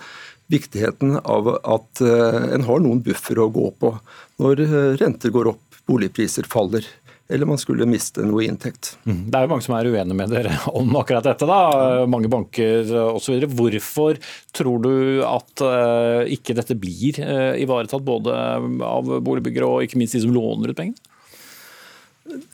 [0.55, 3.97] viktigheten av at øh, en har noen buffer å gå på
[4.43, 4.65] når
[5.01, 6.87] renter går opp, boligpriser faller
[7.29, 8.95] eller man skulle miste noe inntekt.
[9.09, 9.23] Mm.
[9.33, 11.49] Det er jo mange som er uenige med dere om akkurat dette.
[11.49, 13.47] da, Mange banker osv.
[13.49, 14.21] Hvorfor
[14.55, 14.95] tror du
[15.25, 17.21] at uh, ikke dette blir
[17.61, 18.37] ivaretatt både
[18.85, 21.11] av boligbyggere og ikke minst de som låner ut pengene?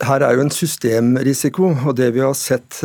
[0.03, 2.81] Her er jo en systemrisiko, og det vi har sett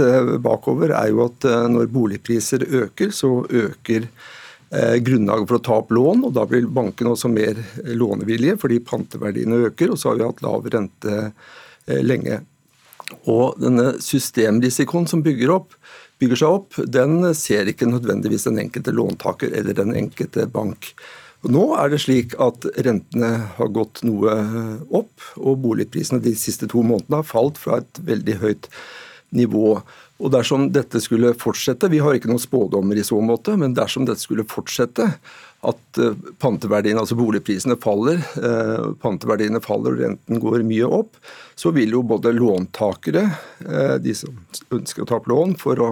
[0.46, 4.06] bakover er jo at når boligpriser øker, så øker
[4.76, 7.60] grunnlaget for å ta opp lån, og da blir bankene også mer
[7.96, 9.94] lånevillige fordi panteverdiene øker.
[9.94, 11.22] Og så har vi hatt lav rente
[11.86, 12.40] Eh, lenge.
[13.30, 15.76] Og denne systemrisikoen som bygger, opp,
[16.22, 20.96] bygger seg opp, den ser ikke nødvendigvis den enkelte låntaker eller den enkelte bank.
[21.46, 24.34] Nå er det slik at rentene har gått noe
[24.90, 28.72] opp, og boligprisene de siste to månedene har falt fra et veldig høyt
[29.38, 29.76] nivå.
[30.24, 34.06] Og dersom dette skulle fortsette, Vi har ikke noen spådommer i så måte, men dersom
[34.08, 35.10] dette skulle fortsette,
[35.66, 41.18] at eh, panteverdiene, altså boligprisene faller, eh, panteverdiene faller og renten går mye opp,
[41.58, 43.26] så vil jo både låntakere,
[43.66, 44.38] eh, de som
[44.72, 45.90] ønsker å ta opp lån for å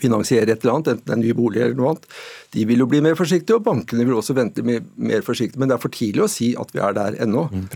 [0.00, 2.08] finansiere et eller annet, enten en ny bolig eller noe annet,
[2.52, 5.60] de vil jo bli mer forsiktige, og bankene vil også vente mer forsiktig.
[5.60, 7.48] Men det er for tidlig å si at vi er der ennå.
[7.52, 7.66] Mm,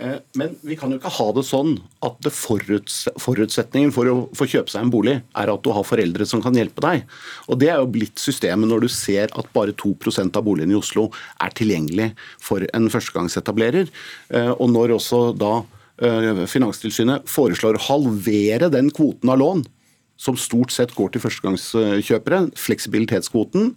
[0.00, 1.74] Eh, men vi kan jo ikke ha det sånn
[2.06, 6.26] at det forutsetningen for å få kjøpe seg en bolig, er at du har foreldre
[6.28, 7.04] som kan hjelpe deg.
[7.48, 10.80] Og Det er jo blitt systemet når du ser at bare 2% av boligene i
[10.80, 11.10] Oslo
[11.42, 13.92] er tilgjengelig for en førstegangsetablerer.
[14.32, 15.52] Eh, og når også da
[16.00, 19.66] eh, Finanstilsynet foreslår å halvere den kvoten av lån
[20.20, 23.70] som stort sett går til førstegangskjøpere, fleksibilitetskvoten,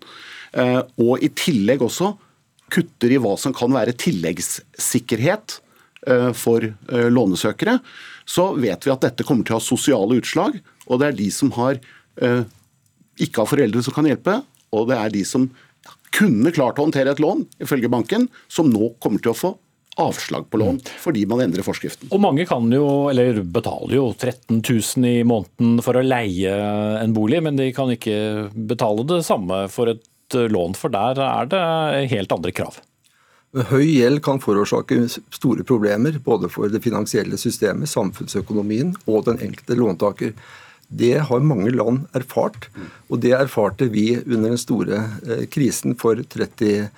[0.99, 2.09] og i tillegg også
[2.73, 5.61] kutter i hva som kan være tilleggssikkerhet
[6.07, 7.77] Eh, for eh, lånesøkere,
[8.27, 10.57] så vet vi at dette kommer til å ha sosiale utslag.
[10.89, 11.79] Og det er de som har,
[12.19, 12.41] eh,
[13.23, 14.41] ikke har foreldre som kan hjelpe,
[14.75, 15.47] og det er de som
[16.13, 19.53] kunne klart å håndtere et lån, ifølge banken, som nå kommer til å få
[20.01, 22.09] avslag på lån fordi man endrer forskriften.
[22.13, 26.55] Og Mange kan jo, eller betaler jo 13 000 i måneden for å leie
[27.01, 31.49] en bolig, men de kan ikke betale det samme for et lån, for der er
[31.51, 31.63] det
[32.13, 32.79] helt andre krav.
[33.53, 39.77] Høy gjeld kan forårsake store problemer både for det finansielle systemet, samfunnsøkonomien og den enkelte
[39.77, 40.33] låntaker.
[40.89, 42.67] Det har mange land erfart,
[43.13, 46.89] og det erfarte vi under den store eh, krisen for 30 eh,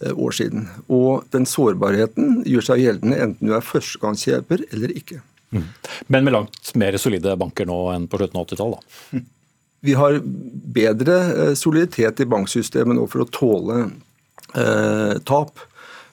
[0.00, 0.68] år siden.
[0.92, 5.22] Og den sårbarheten gjør seg gjeldende enten du er førstegangskjøper eller ikke.
[5.50, 5.64] Mm.
[6.12, 9.26] Men med langt mer solide banker nå enn på slutten av 80-tallet?
[9.80, 10.18] Vi har
[10.78, 13.78] bedre eh, soliditet i banksystemet nå for å tåle
[14.54, 15.62] eh, tap.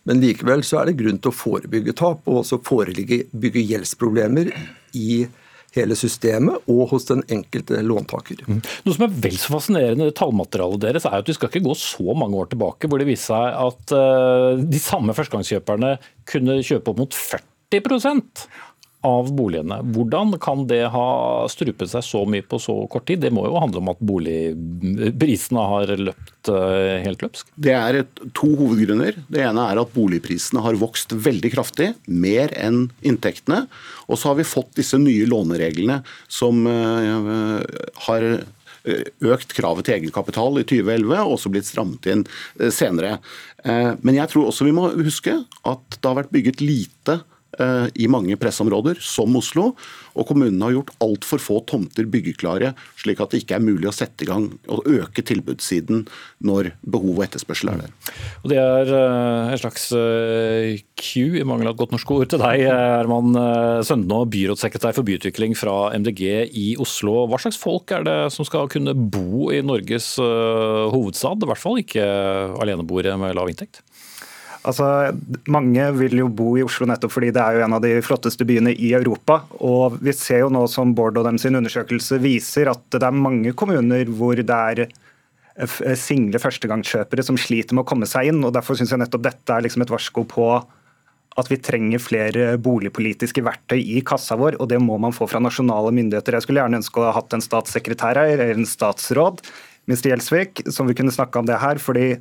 [0.06, 4.52] Men likevel så er det grunn til å forebygge tap og også forebygge gjeldsproblemer
[4.94, 5.26] i
[5.76, 8.44] hele systemet og hos den enkelte låntaker.
[8.48, 8.62] Mm.
[8.86, 11.76] Noe som er vel så fascinerende i tallmaterialet deres, er at vi skal ikke gå
[11.80, 15.96] så mange år tilbake hvor det viste seg at uh, de samme førstegangskjøperne
[16.30, 17.52] kunne kjøpe opp mot 40
[19.06, 19.78] av boligene.
[19.94, 21.08] Hvordan kan det ha
[21.52, 23.22] strupet seg så mye på så kort tid?
[23.24, 27.52] Det må jo handle om at boligprisene har løpt eh, helt løpsk?
[27.68, 28.02] Det er
[28.38, 29.20] to hovedgrunner.
[29.30, 33.66] Det ene er at boligprisene har vokst veldig kraftig, mer enn inntektene.
[34.10, 36.02] Og så har vi fått disse nye lånereglene
[36.32, 37.62] som uh,
[38.08, 38.28] har
[38.86, 42.20] økt kravet til egenkapital i 2011, og også blitt strammet inn
[42.70, 43.16] senere.
[43.66, 47.35] Men jeg tror også vi må huske at det har vært bygget lite Eh,
[47.96, 49.72] i mange pressområder, som Oslo.
[50.16, 53.96] Og kommunene har gjort altfor få tomter byggeklare, slik at det ikke er mulig å
[53.96, 56.06] sette i gang og øke tilbudssiden
[56.46, 57.94] når behov og etterspørsel er der.
[58.44, 62.28] Og Det er eh, en slags Q, eh, i mangel av et godt norsk ord,
[62.32, 63.36] til deg, Herman
[63.86, 66.24] Søndnå, byrådssekretær for byutvikling fra MDG
[66.56, 67.26] i Oslo.
[67.30, 71.82] Hva slags folk er det som skal kunne bo i Norges hovedstad, i hvert fall
[71.82, 72.06] ikke
[72.64, 73.84] aleneboere med lav inntekt?
[74.66, 74.86] Altså,
[75.52, 78.48] mange vil jo bo i Oslo nettopp fordi det er jo en av de flotteste
[78.48, 79.44] byene i Europa.
[79.62, 83.20] Og vi ser jo nå som Bård og dem sin undersøkelse viser at det er
[83.26, 88.42] mange kommuner hvor det er eh, single førstegangskjøpere som sliter med å komme seg inn.
[88.42, 90.50] og Derfor syns jeg nettopp dette er liksom et varsko på
[91.36, 95.42] at vi trenger flere boligpolitiske verktøy i kassa vår, og det må man få fra
[95.44, 96.38] nasjonale myndigheter.
[96.38, 99.44] Jeg skulle gjerne ønske å ha hatt en statssekretær her, eller en statsråd,
[99.92, 100.14] Mr.
[100.14, 101.82] Gjelsvik, som vi kunne snakke om det her.
[101.84, 102.16] fordi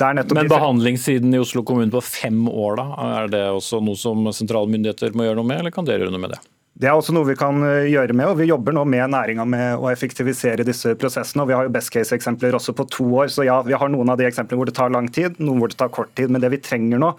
[0.00, 2.86] men behandlingssiden i Oslo kommune på fem år, da?
[3.20, 6.14] Er det også noe som sentrale myndigheter må gjøre noe med, eller kan dere gjøre
[6.14, 6.40] noe med det?
[6.82, 9.44] Det er også noe vi kan eh, gjøre med, og vi jobber nå med næringa
[9.44, 11.44] med å effektivisere disse prosessene.
[11.44, 14.10] og Vi har jo best case-eksempler også på to år, så ja, vi har noen
[14.10, 16.32] av de eksemplene hvor det tar lang tid, noen hvor det tar kort tid.
[16.32, 17.12] Men det vi trenger nå,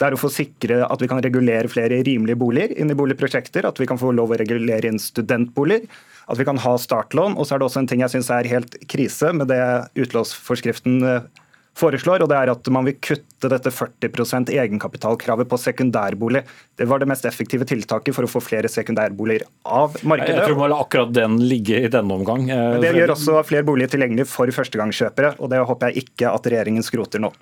[0.00, 3.68] det er å få sikre at vi kan regulere flere rimelige boliger inn i boligprosjekter,
[3.68, 5.84] at vi kan få lov å regulere inn studentboliger,
[6.26, 7.36] at vi kan ha startlån.
[7.36, 9.60] Og så er det også en ting jeg syns er helt krise med det
[10.00, 11.44] utlånsforskriften eh,
[11.76, 16.42] foreslår, og det er at man vil kutte dette 40% egenkapitalkravet på sekundærbolig.
[16.78, 20.38] Det var det mest effektive tiltaket for å få flere sekundærboliger av markedet.
[20.40, 22.46] Jeg tror man akkurat den ligge i denne omgang.
[22.48, 26.50] Men det gjør også flere boliger tilgjengelig for førstegangskjøpere, og det håper jeg ikke at
[26.52, 27.32] regjeringen skroter nå.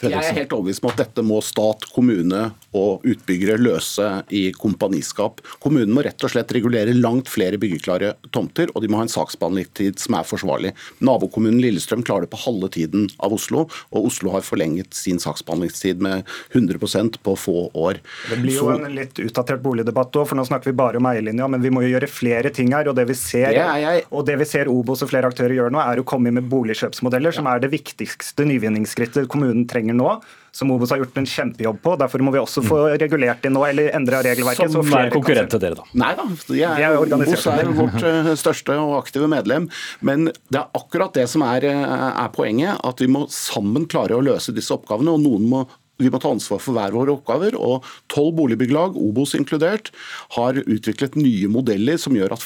[0.00, 5.40] Jeg er helt overbevist om at dette må stat, kommune og utbyggere løse i kompaniskap.
[5.62, 9.12] Kommunen må rett og slett regulere langt flere byggeklare tomter, og de må ha en
[9.12, 10.72] saksbehandlingstid som er forsvarlig.
[11.02, 16.02] Nabokommunen Lillestrøm klarer det på halve tiden av Oslo, og Oslo har forlenget sin saksbehandlingstid
[16.04, 18.00] med 100% på få år.
[18.30, 21.48] Det blir jo en litt utdatert boligdebatt òg, for nå snakker vi bare om eierlinja,
[21.50, 22.90] men vi må jo gjøre flere ting her.
[22.90, 25.82] Og det vi ser, det og det vi ser Obos og flere aktører gjør nå,
[25.82, 30.14] er å komme med boligkjøpsmodeller, som er det viktigste nyvinningsskrittet kommunen trenger nå
[30.52, 31.94] som Obos har gjort en kjempejobb på.
[32.00, 34.72] Derfor må vi også få regulert det nå, eller endre regelverket.
[34.74, 35.86] Som er konkurrent til dere, da?
[36.02, 36.26] Nei da,
[36.56, 39.68] er, er Obos er vårt eh, største og aktive medlem.
[40.06, 44.18] Men det er akkurat det som er, eh, er poenget, at vi må sammen klare
[44.18, 45.14] å løse disse oppgavene.
[45.14, 45.64] og noen må
[46.00, 47.56] vi må ta ansvar for hver våre oppgaver.
[47.58, 49.92] og Tolv boligbyggelag, Obos inkludert,
[50.36, 52.44] har utviklet nye modeller som gjør at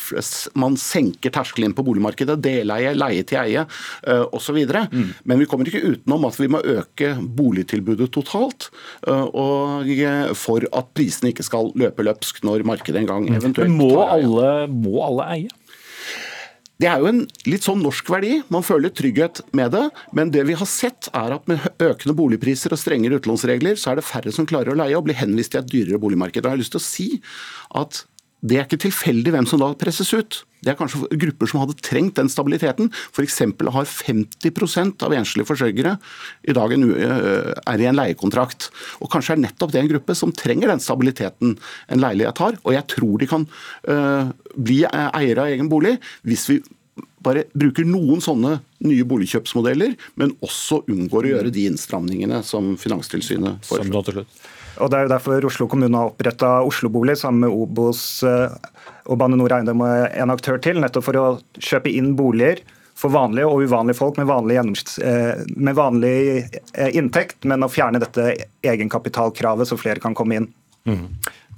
[0.58, 2.38] man senker terskelen på boligmarkedet.
[2.44, 4.60] Deleie, leie til eie uh, osv.
[4.64, 5.10] Mm.
[5.24, 8.70] Men vi kommer ikke utenom at vi må øke boligtilbudet totalt.
[9.06, 9.92] Uh, og
[10.38, 14.48] for at prisene ikke skal løpe løpsk når markedet en gang eventuelt tar må alle,
[14.70, 15.63] må alle eie?
[16.84, 18.42] Det er jo en litt sånn norsk verdi.
[18.52, 19.86] Man føler trygghet med det.
[20.12, 24.02] Men det vi har sett er at med økende boligpriser og strengere utlånsregler, så er
[24.02, 26.44] det færre som klarer å leie og blir henvist til et dyrere boligmarked.
[26.44, 27.06] Og jeg har lyst til å si
[27.80, 28.02] at
[28.44, 30.42] det er ikke tilfeldig hvem som da presses ut.
[30.64, 32.90] Det er kanskje grupper som hadde trengt den stabiliteten.
[33.12, 33.40] F.eks.
[33.72, 35.96] har 50% av enslige forsørgere
[36.48, 38.68] i dag en, er i en leiekontrakt.
[39.00, 41.56] Og Kanskje er nettopp det en gruppe som trenger den stabiliteten
[41.88, 42.60] en leilighet har.
[42.64, 43.48] Og jeg tror de kan
[43.88, 45.96] uh, bli eiere av egen bolig
[46.28, 46.60] hvis vi
[47.24, 53.64] bare bruker noen sånne nye boligkjøpsmodeller, men også unngår å gjøre de innstramningene som Finanstilsynet
[53.64, 54.26] foreslår.
[54.80, 58.54] Og Det er jo derfor Oslo kommune har oppretta Oslobolig sammen med Obos eh,
[59.04, 61.26] og Bane Nor Eiendom og en aktør til, nettopp for å
[61.60, 62.64] kjøpe inn boliger
[62.98, 64.58] for vanlige og uvanlige folk med vanlig,
[65.02, 70.52] eh, med vanlig eh, inntekt, men å fjerne dette egenkapitalkravet så flere kan komme inn.
[70.86, 71.08] Mm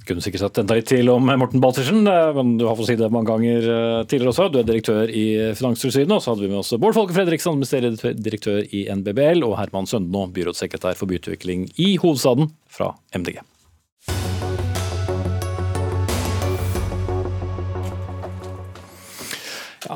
[0.06, 3.10] kunne sikkert sagt enda litt til om Morten Baltersen, men du har fått si det
[3.14, 3.66] mange ganger
[4.06, 4.48] tidligere også.
[4.52, 5.26] Du er direktør i
[5.58, 9.58] Finanstilsynet, og så hadde vi med oss Bård Folke Fredriksen, administrerende direktør i NBBL, og
[9.60, 13.42] Herman Søndenå, byrådssekretær for byutvikling i hovedstaden fra MDG.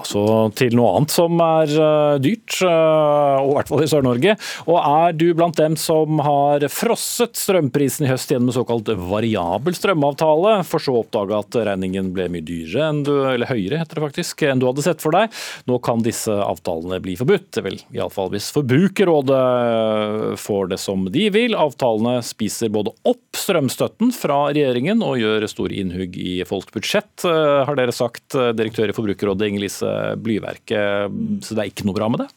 [0.08, 0.22] Så
[0.58, 4.36] til noe annet som er uh, dyrt, uh, og i hvert fall i Sør-Norge.
[4.66, 9.76] Og er du blant dem som har frosset strømprisen i høst gjennom en såkalt variabel
[9.76, 13.98] strømavtale, for så å oppdage at regningen ble mye dyrere enn du, eller høyere heter
[13.98, 15.32] det faktisk, enn du hadde sett for deg.
[15.70, 21.56] Nå kan disse avtalene bli forbudt, vel iallfall hvis Forbrukerrådet får det som de vil.
[21.58, 27.62] Avtalene spiser både opp strømstøtten fra regjeringen og gjør store innhugg i folks budsjett, uh,
[27.68, 29.89] har dere sagt, direktør i Forbrukerrådet Inger Lise
[30.20, 32.30] blyverket, så det er ikke noe bra med det?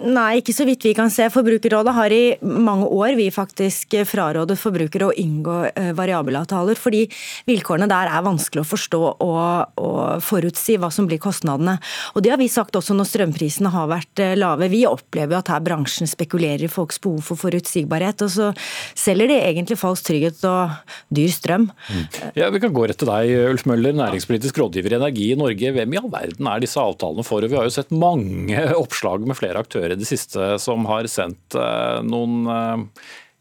[0.00, 1.26] Nei, ikke så vidt vi kan se.
[1.32, 7.02] Forbrukerrådet har i mange år vi faktisk frarådet forbrukere å inngå eh, variabelavtaler, fordi
[7.48, 11.76] vilkårene der er vanskelig å forstå og, og, forutsi hva som blir kostnadene.
[12.16, 14.70] Og Det har vi sagt også når strømprisene har vært eh, lave.
[14.72, 18.48] Vi opplever at her bransjen spekulerer i folks behov for forutsigbarhet, og så
[18.96, 20.72] selger de egentlig falsk trygghet og
[21.12, 21.68] dyr strøm.
[21.68, 22.02] Mm.
[22.40, 25.76] Ja, Vi kan gå rett til deg, Ulf Møller, næringspolitisk rådgiver i Energi i Norge.
[25.76, 27.44] Hvem i all verden er disse avtalene for?
[27.44, 31.06] Vi har jo sett mange oppslag med flere aktører aktører i det siste som har
[31.10, 32.84] sendt eh, noen eh,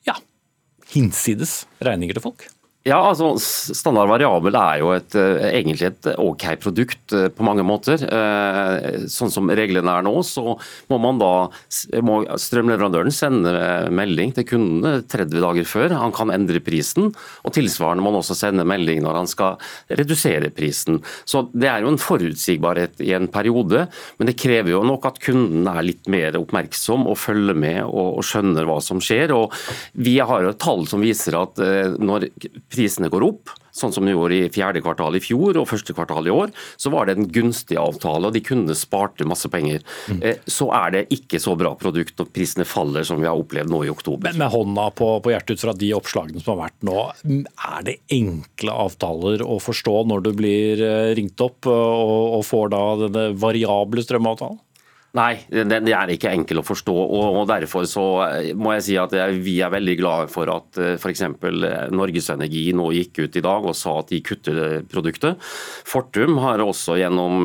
[0.10, 0.18] ja,
[0.94, 2.48] hinsides regninger til folk?
[2.82, 7.62] Ja, altså Standard variabel er jo et, eh, egentlig et OK produkt eh, på mange
[7.62, 8.02] måter.
[8.02, 10.56] Eh, sånn som reglene er nå, så
[10.90, 11.30] må man da
[12.02, 13.54] må strømleverandøren sende
[13.94, 15.94] melding til kundene 30 dager før.
[15.94, 17.12] Han kan endre prisen,
[17.46, 19.62] og tilsvarende må han også sende melding når han skal
[19.92, 21.04] redusere prisen.
[21.22, 23.86] Så Det er jo en forutsigbarhet i en periode,
[24.18, 28.24] men det krever jo nok at kunden er litt mer oppmerksom og følger med og,
[28.26, 29.36] skjønner hva som skjer.
[29.38, 29.54] Og
[29.94, 31.62] Vi har jo tall som viser at
[32.02, 32.30] når
[32.72, 36.28] prisene går opp, sånn som de gjorde i fjerde kvartal i fjor og første kvartal
[36.28, 39.84] i år, så var det en gunstig avtale, og de kunne sparte masse penger.
[40.12, 40.24] Mm.
[40.50, 43.84] Så er det ikke så bra produkt og prisene faller som vi har opplevd nå
[43.88, 44.32] i oktober.
[44.32, 46.98] Men med hånda på, på hjertet ut fra de oppslagene som har vært nå,
[47.72, 52.74] er det enkle avtaler å forstå når du blir eh, ringt opp og, og får
[52.76, 54.60] da denne variable strømavtalen?
[55.12, 56.94] Nei, det, er ikke enkel å forstå.
[56.96, 59.12] og Derfor så eh, må jeg si at
[59.44, 61.24] vi er veldig glade for at eh, f.eks.
[61.28, 65.36] Eh, Norges Energi nå gikk ut i dag og sa at de kutter produktet.
[65.92, 67.44] Fortum har også gjennom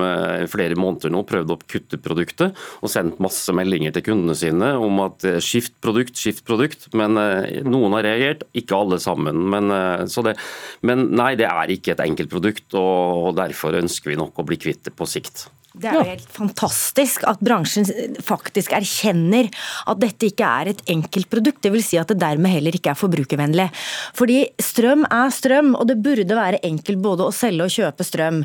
[0.53, 2.55] flere måneder nå prøvd å kutte produktet
[2.85, 6.87] og sendt masse meldinger til kundene sine om at skift produkt, skift produkt.
[6.95, 7.19] Men
[7.67, 9.43] noen har reagert, ikke alle sammen.
[9.51, 9.75] Men,
[10.07, 10.39] det,
[10.87, 14.61] men nei, det er ikke et enkelt produkt, og derfor ønsker vi nok å bli
[14.69, 15.49] kvitt det på sikt.
[15.77, 17.85] Det er jo helt fantastisk at bransjen
[18.25, 19.51] faktisk erkjenner
[19.85, 21.61] at dette ikke er et enkelt produkt.
[21.65, 23.67] Det vil si at det dermed heller ikke er forbrukervennlig.
[24.17, 28.41] Fordi strøm er strøm, og det burde være enkelt både å selge og kjøpe strøm.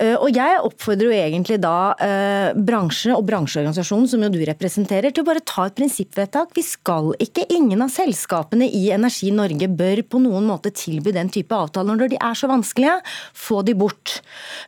[0.00, 5.12] Eh, og jeg oppfordrer jo egentlig da eh, bransjen og bransjeorganisasjonen, som jo du representerer,
[5.12, 6.56] til å bare ta et prinsippvedtak.
[6.56, 11.28] Vi skal ikke, ingen av selskapene i Energi Norge bør på noen måte tilby den
[11.32, 12.96] type avtaler når de er så vanskelige.
[13.36, 14.20] Få de bort.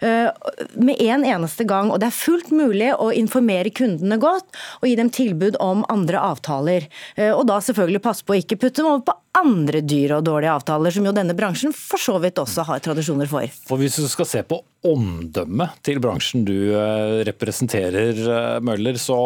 [0.05, 0.29] Eh,
[0.77, 1.89] med en eneste gang.
[1.89, 4.49] og det er fullt mulig å informere kundene godt
[4.81, 6.89] og gi dem tilbud om andre avtaler.
[7.15, 10.27] Eh, og da selvfølgelig passe på å ikke putte dem over på andre dyre og
[10.27, 13.47] dårlige avtaler, som jo denne bransjen for så vidt også har tradisjoner for.
[13.69, 19.17] For Hvis du skal se på omdømmet til bransjen du eh, representerer, eh, Møller, så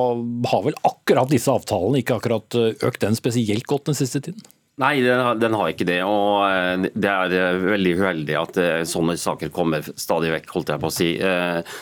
[0.52, 4.44] har vel akkurat disse avtalene ikke akkurat økt den spesielt godt den siste tiden?
[4.76, 6.02] Nei, den, den, har ikke det.
[6.04, 10.50] og eh, Det er eh, veldig uheldig at eh, sånne saker kommer stadig vekk.
[10.52, 11.08] holdt jeg på å si.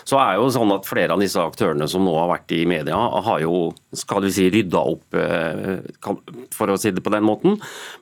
[0.06, 2.94] Så er jo sånn at Flere av disse aktørene som nå har vært i media,
[2.94, 5.16] har jo skal vi si, rydda opp,
[6.54, 7.56] for å si det på den måten.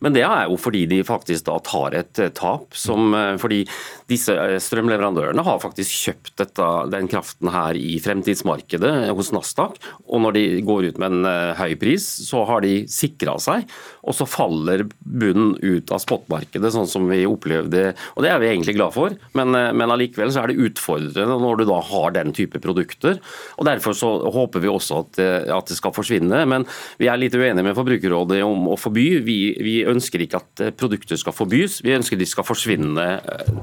[0.05, 2.74] Men det er jo fordi de faktisk da tar et tap.
[2.76, 3.62] Som, fordi
[4.11, 4.34] disse
[4.66, 9.78] strømleverandørene har faktisk kjøpt dette, den kraften her i fremtidsmarkedet hos Nasdaq.
[10.09, 13.68] Og når de går ut med en høy pris, så har de sikra seg.
[14.03, 17.93] Og så faller bunnen ut av spotmarkedet, sånn som vi opplevde.
[18.16, 21.39] Og det er vi egentlig glad for, men, eh, men allikevel så er det utfordrende
[21.43, 23.18] når du da har den type produkter.
[23.59, 26.47] og Derfor så håper vi også at, eh, at det skal forsvinne.
[26.49, 26.66] Men
[26.99, 29.22] vi er litt uenige med Forbrukerrådet om å forby.
[29.24, 33.09] Vi, vi ønsker ikke at eh, produkter skal forbys, vi ønsker de skal forsvinne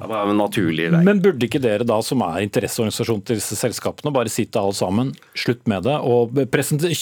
[0.01, 1.03] av en naturlig vei.
[1.03, 5.13] Men burde ikke dere da, som er interesseorganisasjon til disse selskapene, bare sitte alle sammen,
[5.33, 6.37] slutt med det, og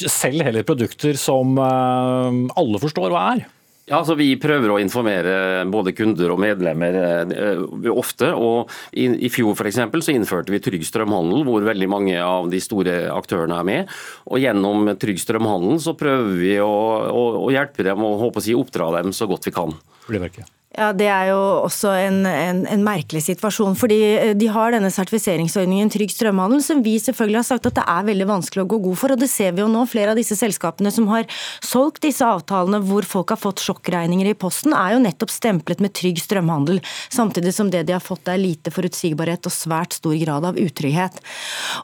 [0.07, 3.45] selg heller produkter som alle forstår hva er?
[3.88, 6.98] Ja, altså Vi prøver å informere både kunder og medlemmer
[7.32, 7.62] eh,
[7.94, 8.34] ofte.
[8.36, 12.52] og I, i fjor for eksempel, så innførte vi Trygg strømhandel, hvor veldig mange av
[12.52, 13.96] de store aktørene er med.
[14.28, 16.74] og Gjennom Trygg strømhandel så prøver vi å,
[17.08, 19.72] å, å hjelpe dem og håper å si, oppdra dem så godt vi kan.
[20.10, 20.50] Blir det ikke?
[20.78, 23.73] Ja, Det er jo også en, en, en, merkelig situasjon.
[23.75, 27.86] fordi eh, De har denne sertifiseringsordningen Trygg strømhandel, som vi selvfølgelig har sagt at det
[27.89, 29.13] er veldig vanskelig å gå god for.
[29.15, 29.88] og Det ser vi jo nå.
[29.89, 31.25] Flere av disse selskapene som har
[31.65, 35.95] solgt disse avtalene hvor folk har fått sjokkregninger i posten, er jo nettopp stemplet med
[35.97, 36.78] trygg strømhandel.
[37.09, 41.17] Samtidig som det de har fått er lite forutsigbarhet og svært stor grad av utrygghet.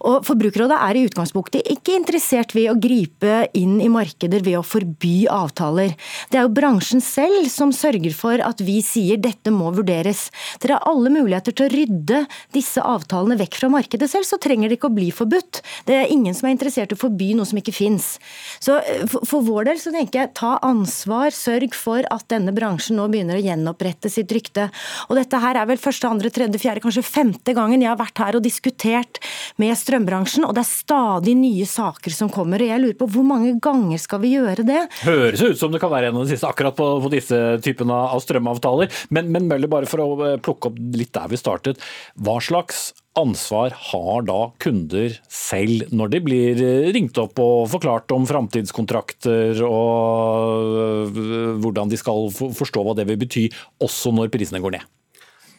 [0.05, 4.63] Og Forbrukerrådet er i utgangspunktet ikke interessert ved å gripe inn i markeder ved å
[4.67, 5.97] forby avtaler.
[6.29, 10.27] Det er jo bransjen selv som sørger for at vi sier dette må vurderes.
[10.61, 12.23] Dere har alle muligheter til å rydde
[12.55, 15.61] disse avtalene vekk fra markedet selv, så trenger det ikke å bli forbudt.
[15.87, 18.17] Det er ingen som er interessert i å forby noe som ikke fins.
[18.63, 22.99] Så eh, for vår del så tenker jeg ta ansvar, sørg for at denne bransjen
[22.99, 24.69] nå begynner å gjenopprette sitt rykte.
[25.09, 28.21] Og dette her er vel første, andre, tredje, fjerde, kanskje femte gangen jeg har vært
[28.23, 29.21] her og diskutert
[29.61, 32.61] med strømbransjen, og det er stadig nye saker som kommer.
[32.61, 34.81] og Jeg lurer på hvor mange ganger skal vi gjøre det?
[35.03, 37.95] Høres ut som det kan være en av de siste akkurat på, på disse typene
[38.13, 39.05] av strømavtaler avtaler.
[39.13, 41.81] Men, men Møller, bare for å eh, plukke opp litt der vi startet.
[42.15, 48.11] Hva slags ansvar har da kunder selv når de blir eh, ringt opp og forklart
[48.15, 53.47] om framtidskontrakter og eh, hvordan de skal forstå hva det vil bety,
[53.83, 54.89] også når prisene går ned?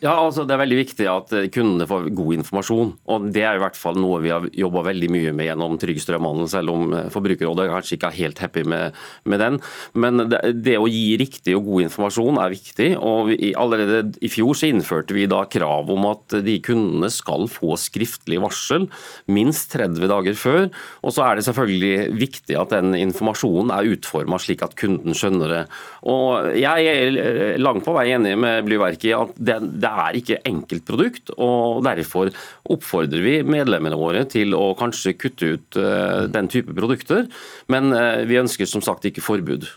[0.03, 2.91] Ja, altså Det er veldig viktig at eh, kundene får god informasjon.
[3.07, 6.01] og Det er i hvert fall noe vi har jobba veldig mye med gjennom Trygg
[6.03, 9.59] strømhandel, selv om eh, Forbrukerrådet kanskje ikke er helt happy med, med den.
[9.95, 12.89] Men det, det, å gi riktig og god informasjon er viktig.
[12.99, 17.47] og vi, Allerede i fjor så innførte vi da krav om at de kundene skal
[17.53, 18.89] få skriftlig varsel
[19.31, 20.69] minst 30 dager før.
[21.07, 25.55] Og så er det selvfølgelig viktig at den informasjonen er utforma slik at kunden skjønner
[25.55, 25.65] det.
[26.11, 30.41] Og Jeg er langt på vei enig med Blyverket i at det, det er ikke
[30.49, 31.35] enkeltprodukt.
[31.37, 32.33] og Derfor
[32.75, 37.29] oppfordrer vi medlemmene våre til å kanskje kutte ut uh, den type produkter.
[37.73, 39.69] Men uh, vi ønsker som sagt ikke forbud.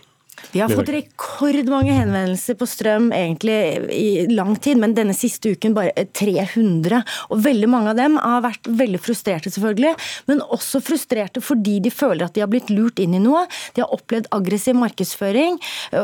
[0.53, 3.55] Vi har fått rekordmange henvendelser på strøm egentlig
[3.93, 7.01] i lang tid, men denne siste uken bare 300.
[7.33, 9.95] Og veldig mange av dem har vært veldig frustrerte, selvfølgelig,
[10.29, 13.47] men også frustrerte fordi de føler at de har blitt lurt inn i noe.
[13.75, 15.57] De har opplevd aggressiv markedsføring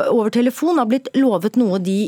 [0.09, 2.07] over telefon, har blitt lovet noe de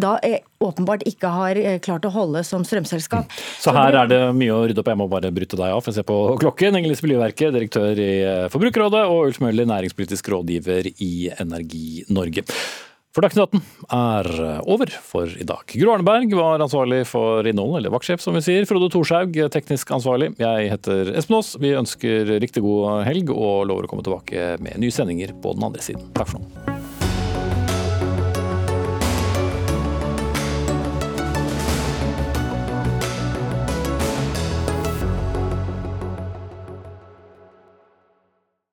[0.00, 0.16] da
[0.64, 3.32] åpenbart ikke har eh, klart å holde som strømselskap.
[3.60, 4.90] Så her er det mye å rydde opp.
[4.92, 6.78] Jeg må bare bryte deg av for å se på klokken.
[6.80, 12.46] Engelis Miljøverket, direktør i eh, Forbrukerrådet, og Ulf Møller, næringspolitisk rådgiver i Energi Norge.
[13.14, 13.60] For Dagsnytt 18
[13.94, 15.62] er eh, over for i dag.
[15.70, 18.66] Gro Arneberg var ansvarlig for innholdet, eller vaktsjef som vi sier.
[18.66, 20.32] Frode Thorshaug, teknisk ansvarlig.
[20.42, 21.54] Jeg heter Espen Aas.
[21.62, 25.70] Vi ønsker riktig god helg og lover å komme tilbake med nye sendinger på den
[25.70, 26.10] andre siden.
[26.18, 26.83] Takk for nå.